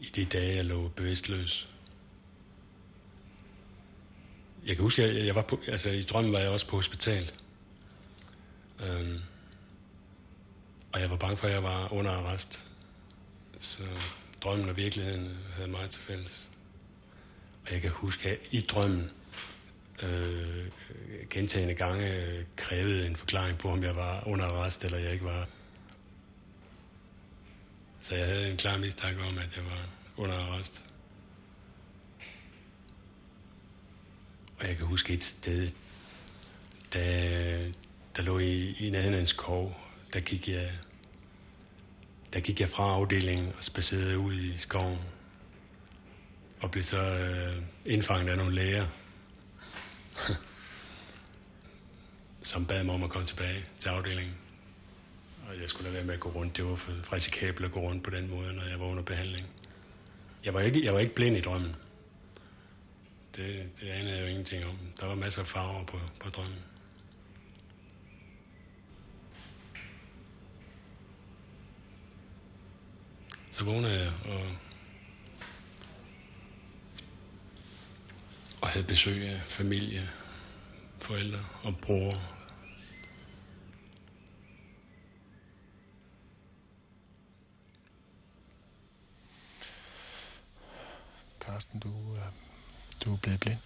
[0.00, 1.71] i de dage, jeg lå bevidstløs.
[4.66, 7.32] Jeg kan huske, jeg, jeg var på, altså i drømmen var jeg også på hospital.
[8.82, 9.18] Øhm,
[10.92, 12.66] og jeg var bange for, at jeg var under arrest.
[13.60, 13.82] Så
[14.40, 16.50] drømmen og virkeligheden havde meget til fælles.
[17.66, 19.10] Og jeg kan huske, at i drømmen
[20.02, 20.66] øh,
[21.30, 25.24] gentagende gange øh, krævede en forklaring på, om jeg var under arrest eller jeg ikke
[25.24, 25.48] var.
[28.00, 30.91] Så jeg havde en klar mistanke om, at jeg var under arrest.
[34.62, 35.70] Og jeg kan huske et sted,
[36.92, 37.60] der,
[38.16, 39.80] der lå i, i nærheden af en skov,
[40.12, 40.70] der gik jeg
[42.32, 44.98] der gik jeg fra afdelingen og spacerede ud i skoven.
[46.60, 48.86] Og blev så øh, indfanget af nogle læger,
[52.42, 54.34] som bad mig om at komme tilbage til afdelingen.
[55.48, 56.56] Og jeg skulle lade være med at gå rundt.
[56.56, 59.46] Det var for risikabelt at gå rundt på den måde, når jeg var under behandling.
[60.44, 61.76] Jeg var ikke, jeg var ikke blind i drømmen.
[63.36, 64.78] Det, det anede jeg jo ingenting om.
[65.00, 66.58] Der var masser af farver på, på drømmen.
[73.50, 74.56] Så vågnede jeg og,
[78.62, 80.10] og havde besøg af familie,
[80.98, 82.12] forældre og bror.
[91.40, 92.41] Carsten, du, øh,
[93.04, 93.58] du er blevet blind.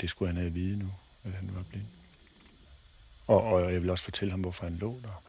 [0.00, 0.92] Det skulle han have vide nu,
[1.24, 1.86] at han var blind.
[3.26, 5.22] Og, og jeg vil også fortælle ham, hvorfor han lå der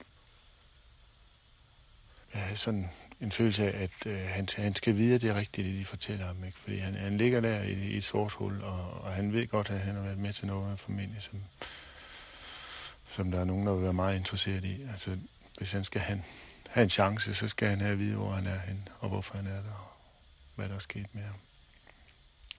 [2.34, 2.89] jeg havde sådan
[3.22, 5.86] en følelse af, at øh, han, han skal vide, at det er rigtigt, det de
[5.86, 6.43] fortæller ham.
[6.43, 6.60] Ikke?
[6.60, 9.70] Fordi han, han ligger der i, i et sort hul, og, og han ved godt,
[9.70, 11.43] at han har været med til noget formentlig, som,
[13.08, 14.82] som der er nogen, der vil være meget interesseret i.
[14.91, 15.18] Altså,
[15.58, 16.24] hvis han skal have,
[16.70, 19.36] have en chance, så skal han have at vide, hvor han er henne, og hvorfor
[19.36, 19.91] han er der, og
[20.55, 21.36] hvad der er sket med ham.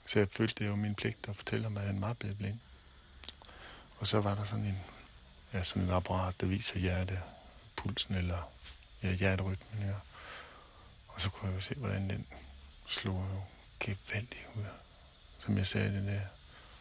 [0.09, 2.59] Så jeg følte, det var min pligt at fortælle ham, at han var blevet blind.
[3.98, 4.78] Og så var der sådan en,
[5.52, 7.20] ja, sådan en apparat, der viser hjertet,
[7.76, 8.50] pulsen eller
[9.02, 9.94] ja, hjerterytmen, ja.
[11.09, 12.26] Og så kunne jeg jo se, hvordan den
[12.86, 13.40] slog jo
[13.80, 14.64] gevaldigt ud.
[15.38, 16.20] Som jeg sagde det der.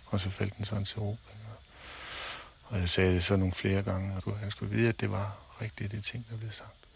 [0.06, 1.10] Og så faldt den sådan til ro.
[1.10, 1.18] Og,
[2.64, 5.38] Og jeg sagde det så nogle flere gange, og han skulle vide, at det var
[5.62, 6.87] rigtigt, det ting, der blev sagt.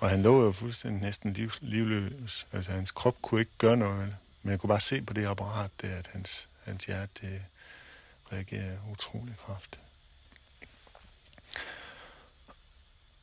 [0.00, 2.46] Og han lå jo fuldstændig næsten liv, livløs.
[2.52, 5.70] Altså, hans krop kunne ikke gøre noget, men jeg kunne bare se på det apparat,
[5.80, 7.42] der, at hans, hans hjerte det
[8.32, 9.82] reagerer utrolig kraftigt.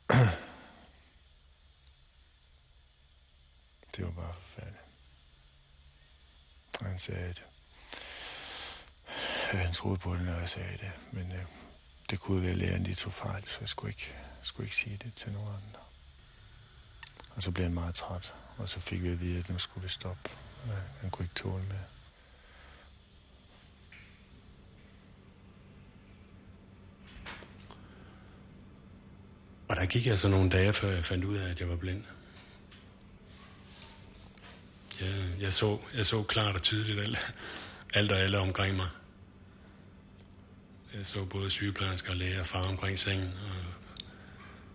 [3.95, 4.83] Det var bare forfærdeligt.
[6.81, 7.33] Han sagde,
[9.51, 10.91] at han troede på det, når jeg sagde det.
[11.11, 11.45] Men øh,
[12.09, 14.97] det kunne være, at lægerne de tog fejl, så jeg skulle ikke, skulle ikke sige
[15.03, 15.86] det til nogen andre.
[17.37, 19.83] Og så blev han meget træt, og så fik vi at vide, at nu skulle
[19.83, 20.29] vi stoppe.
[20.65, 21.83] Øh, han kunne ikke tåle mere.
[29.67, 32.03] Og der gik altså nogle dage, før jeg fandt ud af, at jeg var blind.
[35.01, 37.33] Jeg, jeg, så, jeg så klart og tydeligt alt,
[37.93, 38.89] alt og alle omkring mig.
[40.93, 43.75] Jeg så både sygeplejersker og læger og far omkring sengen og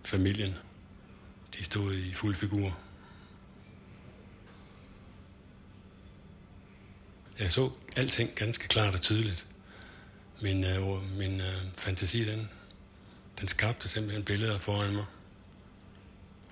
[0.05, 0.57] familien.
[1.53, 2.77] De stod i fuld figur.
[7.39, 9.47] Jeg så alting ganske klart og tydeligt.
[10.41, 11.47] Min, uh, min uh,
[11.77, 12.49] fantasi, den,
[13.39, 15.05] den skabte simpelthen billeder foran mig.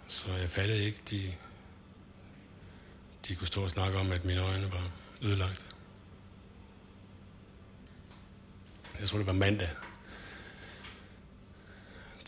[0.07, 1.33] Så jeg fattede ikke, de,
[3.27, 4.87] de kunne stå og snakke om, at mine øjne var
[5.21, 5.65] ødelagt.
[8.99, 9.69] Jeg tror, det var mandag.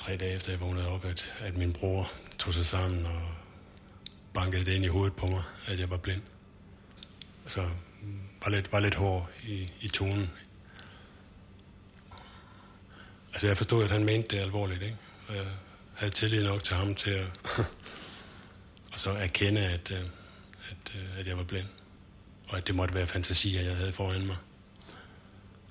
[0.03, 3.21] Tre dage efter jeg vågnede op, at, at min bror tog sig sammen og
[4.33, 6.21] bankede det ind i hovedet på mig, at jeg var blind.
[7.47, 7.69] Så
[8.43, 10.29] var lidt, var lidt hård i, i tonen.
[13.31, 14.97] Altså jeg forstod, at han mente det alvorligt, ikke?
[15.27, 15.45] Og jeg
[15.93, 17.27] havde tillid nok til ham til at
[18.93, 20.07] og så erkende, at, øh,
[20.71, 21.67] at, øh, at jeg var blind.
[22.47, 24.37] Og at det måtte være fantasier, jeg havde foran mig.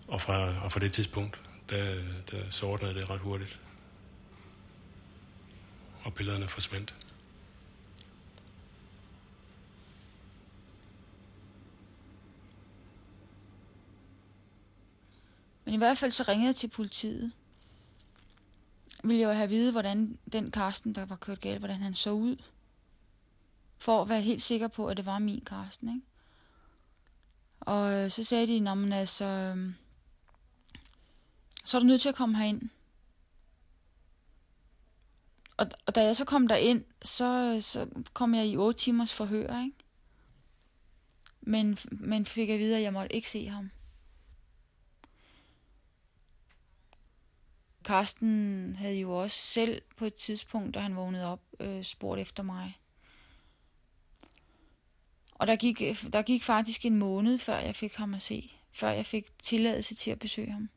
[0.08, 1.94] Og fra, og fra det tidspunkt, der,
[2.30, 3.58] der sortnede det ret hurtigt.
[6.04, 6.94] Og billederne forsvandt.
[15.64, 17.32] Men i hvert fald så ringede jeg til politiet.
[19.04, 21.94] Ville jeg jo have at vide, hvordan den Karsten, der var kørt galt, hvordan han
[21.94, 22.36] så ud.
[23.78, 26.06] For at være helt sikker på, at det var min Karsten, ikke?
[27.60, 29.74] Og så sagde de, når altså, øhm,
[31.64, 32.62] så er du nødt til at komme herind.
[35.62, 39.64] Og, og da jeg så kom derind, så, så kom jeg i 8 timers forhør,
[39.64, 39.76] ikke?
[41.40, 43.70] Men, men fik jeg videre, at jeg måtte ikke se ham.
[47.84, 52.42] Karsten havde jo også selv på et tidspunkt, da han vågnede op, øh, spurgt efter
[52.42, 52.78] mig.
[55.34, 55.78] Og der gik,
[56.12, 58.52] der gik faktisk en måned, før jeg fik ham at se.
[58.72, 60.68] Før jeg fik tilladelse til at besøge ham.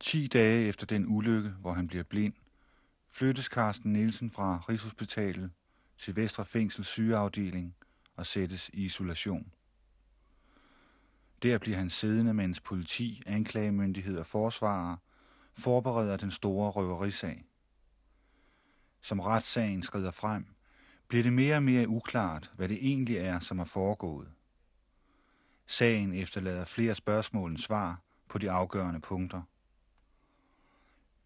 [0.00, 2.34] 10 dage efter den ulykke, hvor han bliver blind,
[3.10, 5.50] flyttes Carsten Nielsen fra Rigshospitalet
[5.98, 7.76] til Vestre Fængsel sygeafdeling
[8.16, 9.52] og sættes i isolation.
[11.42, 14.96] Der bliver han siddende, mens politi, anklagemyndighed og forsvarer
[15.52, 17.44] forbereder den store røverisag.
[19.00, 20.46] Som retssagen skrider frem,
[21.08, 24.28] bliver det mere og mere uklart, hvad det egentlig er, som er foregået.
[25.66, 29.42] Sagen efterlader flere spørgsmål end svar på de afgørende punkter.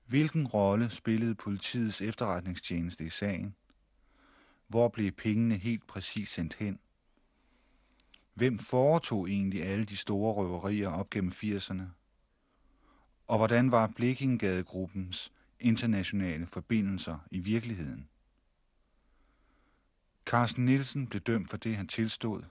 [0.06, 3.54] Hvilken rolle spillede politiets efterretningstjeneste i sagen?
[4.66, 6.78] Hvor blev pengene helt præcis sendt hen?
[8.34, 11.82] Hvem foretog egentlig alle de store røverier op gennem 80'erne?
[13.26, 18.08] Og hvordan var Blikkingadegruppens internationale forbindelser i virkeligheden?
[20.26, 22.42] Carsten Nielsen blev dømt for det, han tilstod.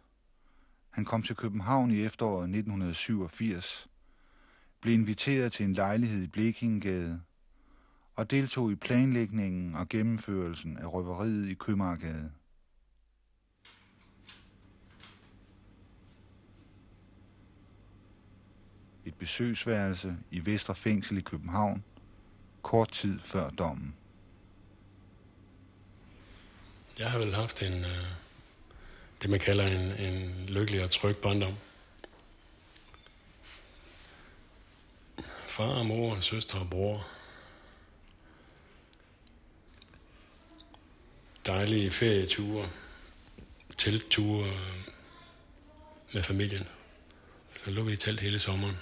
[0.90, 3.88] Han kom til København i efteråret 1987,
[4.82, 7.22] blev inviteret til en lejlighed i Blekingegade
[8.16, 12.32] og deltog i planlægningen og gennemførelsen af røveriet i Købmarkedet.
[19.06, 21.84] Et besøgsværelse i Vestre Fængsel i København,
[22.62, 23.96] kort tid før dommen.
[27.00, 28.06] Jeg har vel haft en, øh,
[29.22, 31.54] det man kalder en, en lykkelig og tryg barndom.
[35.48, 37.13] Far, mor, søster og bror.
[41.46, 42.70] Dejlige ferieture,
[43.78, 44.60] teltture
[46.14, 46.68] med familien.
[47.56, 48.78] Så lå vi i telt hele sommeren.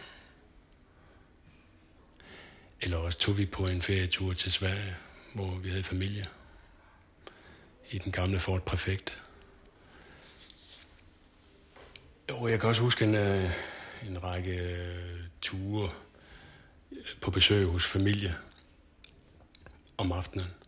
[2.82, 4.95] Eller også tog vi på en ferietur til Sverige,
[5.34, 6.26] hvor vi havde familie
[7.91, 9.22] i den gamle Ford Prefekt.
[12.30, 13.51] Jo, jeg kan også huske en, øh,
[14.07, 15.91] en række øh, ture
[17.22, 18.38] på besøg hos familie
[19.97, 20.61] om aftenen.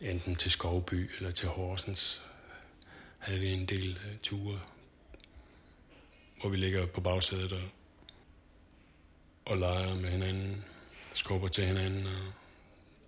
[0.00, 2.22] Enten til Skovby eller til Horsens
[3.18, 4.60] havde vi en del uh, ture,
[6.40, 7.62] hvor vi ligger på bagsædet og,
[9.44, 10.64] og leger med hinanden,
[11.14, 12.32] skubber til hinanden og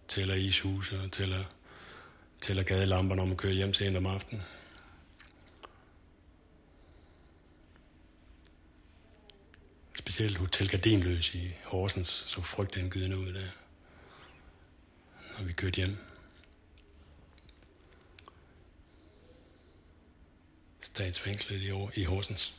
[0.08, 1.44] tæller ishuse og tæller,
[2.40, 4.42] tæller gadelamper, når man kører hjem til om aftenen.
[9.94, 13.48] Specielt Hotel Gardinløs i Horsens så frygtindgydende ud der,
[15.38, 15.96] når vi kørte hjem.
[20.98, 22.54] Statsfængslet i, år, i Horsens.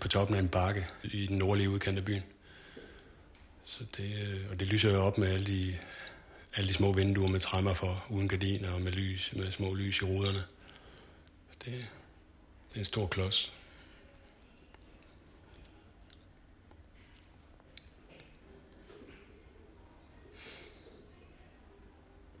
[0.00, 2.22] På toppen af en bakke i den nordlige udkant af byen.
[3.64, 5.78] Så det, øh, og det lyser jo op med alle de,
[6.54, 9.98] alle de små vinduer med træmmer for, uden gardiner og med lys, med små lys
[9.98, 10.44] i ruderne.
[11.64, 11.72] Det,
[12.68, 13.52] det er en stor klods.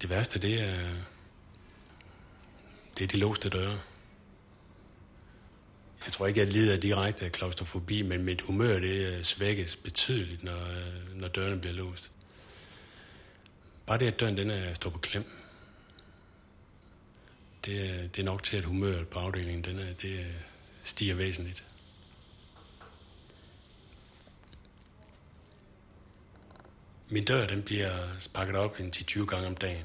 [0.00, 0.94] Det værste, det er,
[2.98, 3.80] det er de låste døre.
[6.04, 10.44] Jeg tror ikke, jeg lider direkte af klaustrofobi, men mit humør det øh, svækkes betydeligt,
[10.44, 12.12] når, øh, når dørene bliver låst.
[13.86, 15.24] Bare det, at døren den er står på klem,
[17.64, 20.26] det, øh, det er nok til, at humøret på afdelingen den er, det
[20.82, 21.64] stiger væsentligt.
[27.08, 29.84] Min dør den bliver sparket op en 10-20 gange om dagen.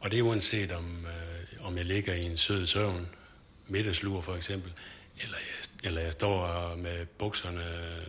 [0.00, 3.08] Og det er uanset om, øh, om jeg ligger i en sød søvn,
[3.68, 4.72] middagslur for eksempel,
[5.20, 8.06] eller jeg, eller jeg står med bukserne øh,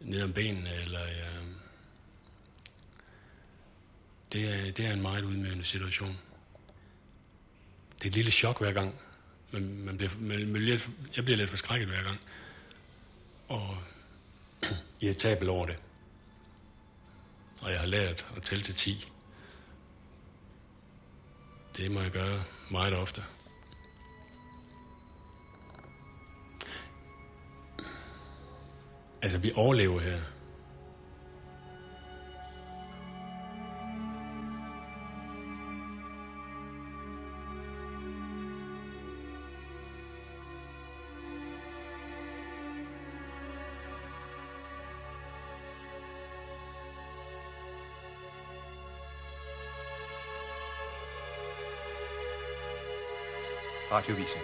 [0.00, 1.46] ned om benene, eller jeg, øh,
[4.32, 6.18] det, er, det er en meget udmødende situation.
[7.98, 8.94] Det er et lille chok hver gang.
[9.50, 10.78] Man, man bliver, man, man bliver,
[11.16, 12.20] jeg bliver lidt forskrækket hver gang.
[13.48, 13.78] Og
[15.00, 15.76] irritabel over det.
[17.62, 19.11] Og jeg har lært at tælle til 10.
[21.76, 23.22] Det må jeg gøre meget ofte.
[29.22, 30.18] Altså, vi overlever her.
[53.92, 54.40] Radiovisen.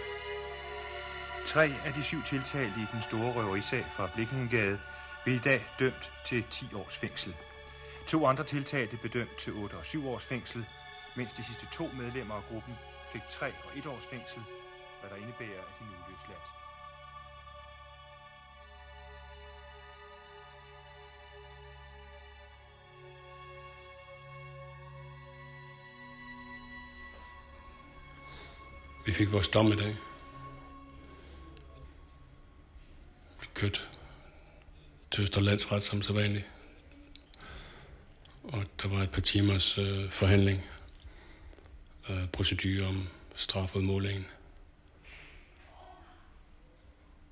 [1.46, 4.80] Tre af de syv tiltalte i den store røverisag fra Blikkingegade
[5.24, 7.34] blev i dag dømt til 10 års fængsel.
[8.06, 10.66] To andre tiltalte blev dømt til 8 og 7 års fængsel,
[11.16, 12.74] mens de sidste to medlemmer af gruppen
[13.12, 14.42] fik 3 og 1 års fængsel,
[15.00, 16.67] hvad der indebærer, at de nu er
[29.08, 29.96] Vi fik vores dom i dag.
[33.40, 33.80] Vi kørte
[35.10, 36.46] til Østerlandsret som så vanligt.
[38.42, 40.64] Og der var et par timers øh, forhandling,
[42.08, 44.26] øh, procedure om strafudmålingen.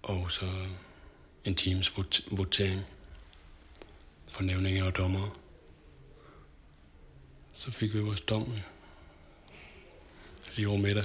[0.03, 0.67] Og så
[1.45, 2.81] en times vot- votering
[4.29, 5.31] for nævninger og dommere.
[7.55, 8.53] Så fik vi vores dom
[10.55, 11.05] lige over middag.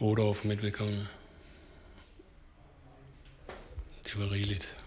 [0.00, 1.06] 8 år for mit vedkommende.
[4.04, 4.85] Det var rigeligt.